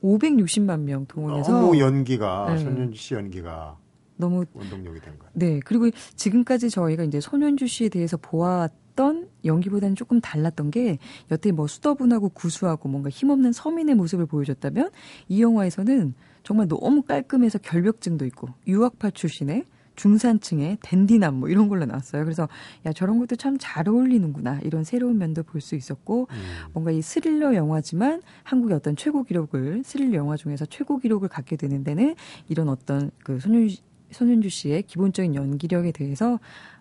560만 0.05 0.81
명 0.81 1.07
동원해서 1.07 1.51
너무 1.51 1.79
연기가 1.81 2.53
네. 2.55 2.59
손현주 2.59 2.99
씨 3.01 3.15
연기가 3.15 3.77
너무 4.17 4.45
원동력이 4.53 5.01
된 5.01 5.19
거예요. 5.19 5.33
네. 5.33 5.61
그리고 5.65 5.91
지금까지 5.91 6.71
저희가 6.71 7.03
이제 7.05 7.21
손현주 7.21 7.67
씨에 7.67 7.89
대해서 7.89 8.17
보았던 8.19 9.29
연기보다는 9.45 9.97
조금 9.97 10.21
달랐던 10.21 10.71
게 10.71 10.99
여태 11.31 11.51
뭐 11.51 11.67
수더분하고 11.67 12.29
구수하고 12.29 12.89
뭔가 12.89 13.09
힘없는 13.09 13.53
서민의 13.53 13.95
모습을 13.95 14.27
보여줬다면 14.27 14.91
이 15.29 15.43
영화에서는 15.43 16.15
정말 16.43 16.69
너무 16.69 17.03
깔끔해서 17.03 17.59
결벽증도 17.59 18.27
있고 18.27 18.49
유학파 18.67 19.11
출신의 19.11 19.65
중산층의 19.97 20.79
댄디남 20.83 21.35
뭐 21.35 21.49
이런 21.49 21.69
걸로 21.69 21.85
나왔어요. 21.85 22.25
그래서 22.25 22.49
야 22.87 22.93
저런 22.93 23.19
것도 23.19 23.37
참 23.37 23.57
잘 23.59 23.89
어울리는구나 23.89 24.61
이런 24.63 24.85
새로운 24.85 25.19
면도 25.19 25.43
볼 25.43 25.61
수 25.61 25.75
있었고 25.77 26.29
음. 26.31 26.37
뭔가 26.73 26.91
이 26.91 27.03
스릴러 27.03 27.55
영화지만 27.55 28.23
한국의 28.45 28.77
어떤 28.77 28.97
최고 28.97 29.23
기록을 29.23 29.83
스릴러 29.85 30.17
영화 30.17 30.37
중에서 30.37 30.67
최고 30.67 30.99
기록을 30.99 31.29
갖게 31.29 31.57
되는 31.57 31.85
데는 31.85 32.17
이런 32.49 32.69
어떤 32.69 33.11
그 33.23 33.39
손윤 33.39 33.69
손윤주 34.11 34.49
씨의 34.49 34.83
기본적인 34.83 35.35
연기력에 35.35 35.93
대해서 35.93 36.39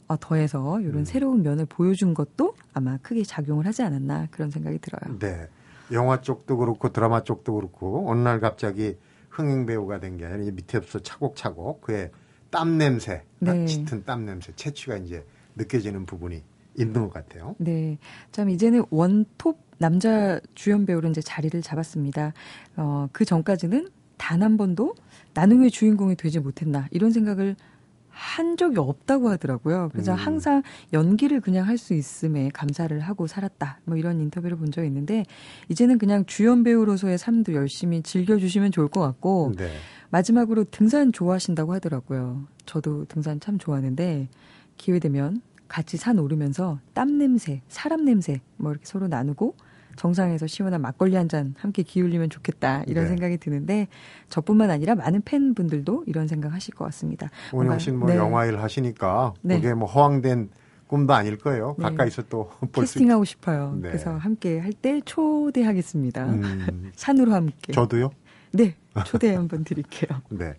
어, 0.08 0.18
더해서 0.20 0.80
이런 0.82 0.98
음. 1.00 1.06
새로운 1.06 1.44
면을 1.44 1.66
보여준 1.66 2.14
것도 2.14 2.56
아마 2.74 2.98
크게 2.98 3.24
작용을 3.24 3.66
하지 3.66 3.84
않았나 3.84 4.28
그런 4.32 4.50
생각이 4.50 4.80
들어요. 4.80 5.18
네. 5.20 5.48
영화 5.92 6.22
쪽도 6.22 6.58
그렇고 6.58 6.90
드라마 6.90 7.24
쪽도 7.24 7.54
그렇고 7.56 8.10
어느 8.10 8.20
날 8.22 8.40
갑자기 8.40 8.98
흥행 9.30 9.66
배우가 9.66 10.00
된 10.00 10.18
게 10.18 10.26
아니라 10.26 10.52
밑에부터 10.54 11.00
차곡차곡 11.00 11.82
그의 11.82 12.12
땀 12.52 12.78
냄새, 12.78 13.24
네. 13.40 13.66
짙은 13.66 14.04
땀 14.06 14.26
냄새, 14.26 14.52
채취가 14.56 14.98
이제 14.98 15.26
느껴지는 15.56 16.06
부분이 16.06 16.44
있는 16.78 16.94
것 17.02 17.12
같아요. 17.12 17.56
네. 17.58 17.98
참 18.32 18.50
이제는 18.50 18.84
원톱 18.92 19.58
남자 19.80 20.40
주연 20.54 20.86
배우로 20.86 21.10
이제 21.10 21.22
자리를 21.22 21.60
잡았습니다. 21.62 22.34
어, 22.76 23.08
그 23.12 23.26
전까지는 23.26 23.90
단 24.18 24.44
한 24.44 24.56
번도 24.58 24.94
나는 25.34 25.62
왜 25.62 25.70
주인공이 25.70 26.16
되지 26.16 26.40
못했나 26.40 26.88
이런 26.92 27.12
생각을 27.12 27.56
한 28.10 28.56
적이 28.58 28.78
없다고 28.80 29.30
하더라고요. 29.30 29.90
그래서 29.92 30.12
음. 30.12 30.18
항상 30.18 30.62
연기를 30.94 31.42
그냥 31.42 31.66
할 31.68 31.78
수 31.78 31.96
있음에 31.96 32.50
감사를 32.54 33.00
하고 33.00 33.26
살았다. 33.26 33.80
뭐 33.86 33.98
이런 33.98 34.20
인터뷰를 34.20 34.58
본 34.58 34.70
적이 34.72 34.88
있는데 34.88 35.26
이제는 35.70 35.98
그냥 35.98 36.26
주연 36.28 36.64
배우로서의 36.64 37.18
삶도 37.18 37.54
열심히 37.54 38.04
즐겨 38.04 38.38
주시면 38.38 38.72
좋을 38.72 38.90
것 38.90 39.00
같고 39.00 39.54
네. 39.58 39.72
마지막으로 40.12 40.66
등산 40.66 41.12
좋아하신다고 41.12 41.74
하더라고요. 41.74 42.44
저도 42.66 43.06
등산 43.06 43.40
참 43.40 43.58
좋아하는데 43.58 44.28
기회 44.78 45.00
되면 45.00 45.42
같이 45.68 45.98
산 45.98 46.20
오르면서 46.20 46.80
땀 46.94 47.18
냄새, 47.18 47.62
사람 47.70 48.04
냄새 48.06 48.42
뭐 48.58 48.72
이렇게 48.72 48.86
서로 48.86 49.08
나누고 49.08 49.56
정상에서 49.96 50.48
시원한 50.48 50.82
막걸리 50.82 51.16
한 51.16 51.28
잔 51.30 51.54
함께 51.58 51.84
기울이면 51.84 52.30
좋겠다 52.30 52.84
이런 52.88 53.06
네. 53.06 53.10
생각이 53.10 53.38
드는데 53.38 53.88
저뿐만 54.30 54.70
아니라 54.70 54.96
많은 54.96 55.22
팬분들도 55.22 56.04
이런 56.08 56.28
생각 56.28 56.54
하실 56.54 56.74
것 56.74 56.86
같습니다. 56.86 57.30
뭔가- 57.52 57.78
씨는 57.78 58.00
뭐 58.00 58.10
네. 58.10 58.18
영화 58.18 58.46
일 58.46 58.60
하시니까 58.60 59.34
네. 59.42 59.56
그게 59.56 59.74
뭐 59.74 59.88
허황된 59.88 60.50
꿈도 60.88 61.14
아닐 61.14 61.38
거예요. 61.38 61.76
네. 61.78 61.84
가까이서 61.84 62.24
또 62.24 62.50
캐스팅하고 62.74 63.24
싶어요. 63.24 63.78
네. 63.82 63.90
그래서 63.90 64.14
함께 64.18 64.60
할 64.60 64.74
때 64.74 65.00
초대하겠습니다. 65.06 66.26
음, 66.26 66.92
산으로 66.96 67.34
함께. 67.34 67.72
저도요. 67.72 68.12
네, 68.52 68.76
초대 69.06 69.36
한번 69.36 69.64
드릴게요. 69.64 70.22
네. 70.30 70.54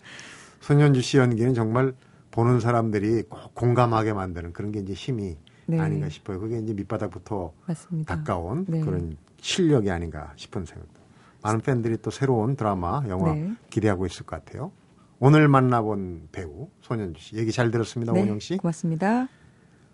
손현주 0.60 1.02
씨 1.02 1.18
연기는 1.18 1.54
정말 1.54 1.92
보는 2.30 2.60
사람들이 2.60 3.22
꼭 3.28 3.54
공감하게 3.54 4.12
만드는 4.12 4.52
그런 4.52 4.72
게 4.72 4.80
이제 4.80 4.92
힘이 4.92 5.36
네. 5.66 5.78
아닌가 5.78 6.08
싶어요. 6.08 6.40
그게 6.40 6.58
이제 6.58 6.72
밑바닥부터 6.72 7.52
맞습니다. 7.66 8.16
가까운 8.16 8.64
네. 8.68 8.80
그런 8.80 9.16
실력이 9.40 9.90
아닌가 9.90 10.32
싶은 10.36 10.64
생각도. 10.64 11.00
많은 11.42 11.60
팬들이 11.60 11.96
또 12.00 12.10
새로운 12.10 12.54
드라마, 12.56 13.02
영화 13.08 13.34
네. 13.34 13.52
기대하고 13.70 14.06
있을 14.06 14.24
것 14.24 14.44
같아요. 14.44 14.70
오늘 15.18 15.48
만나본 15.48 16.28
배우 16.32 16.68
손현주 16.80 17.20
씨 17.20 17.36
얘기 17.36 17.52
잘 17.52 17.70
들었습니다. 17.70 18.12
네, 18.12 18.20
원영 18.20 18.38
씨. 18.38 18.56
고맙습니다. 18.56 19.28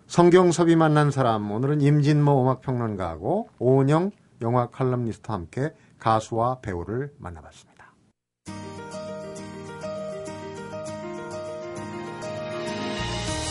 성경섭이 0.07 0.75
만난 0.75 1.11
사람 1.11 1.51
오늘은 1.51 1.81
임진모 1.81 2.41
음악평론가하고 2.43 3.49
오은영 3.59 4.11
영화 4.41 4.67
칼럼니스트와 4.69 5.37
함께 5.37 5.73
가수와 5.99 6.61
배우를 6.61 7.13
만나봤습니다. 7.19 7.88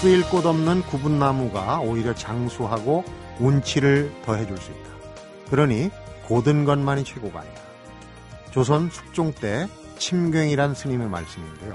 쓰일 0.01 0.23
곳 0.31 0.47
없는 0.47 0.83
구분나무가 0.83 1.81
오히려 1.81 2.15
장수하고 2.15 3.03
운치를 3.41 4.13
더해줄 4.25 4.57
수 4.57 4.71
있다. 4.71 4.91
그러니 5.51 5.91
고든 6.25 6.65
것만이 6.65 7.03
최고가 7.03 7.41
아니다. 7.41 7.61
조선 8.53 8.91
숙종 8.91 9.33
때 9.33 9.67
침괭이란 9.99 10.75
스님의 10.75 11.09
말씀인데요. 11.09 11.75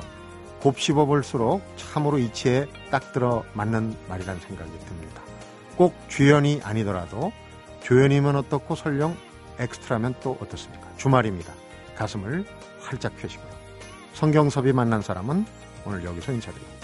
곱씹어 0.61 1.05
볼수록 1.05 1.61
참으로 1.75 2.17
이치에 2.17 2.67
딱 2.89 3.11
들어 3.11 3.43
맞는 3.51 3.93
말이란 4.07 4.39
생각이 4.39 4.71
듭니다. 4.87 5.21
꼭 5.75 5.93
주연이 6.07 6.61
아니더라도 6.63 7.33
조연이면 7.81 8.37
어떻고 8.37 8.75
설령 8.75 9.17
엑스트라면 9.59 10.15
또 10.23 10.37
어떻습니까? 10.39 10.87
주말입니다. 10.95 11.51
가슴을 11.97 12.45
활짝 12.83 13.17
펴시고요. 13.17 13.51
성경섭이 14.13 14.71
만난 14.71 15.01
사람은 15.01 15.45
오늘 15.85 16.05
여기서 16.05 16.31
인사드립니다. 16.31 16.82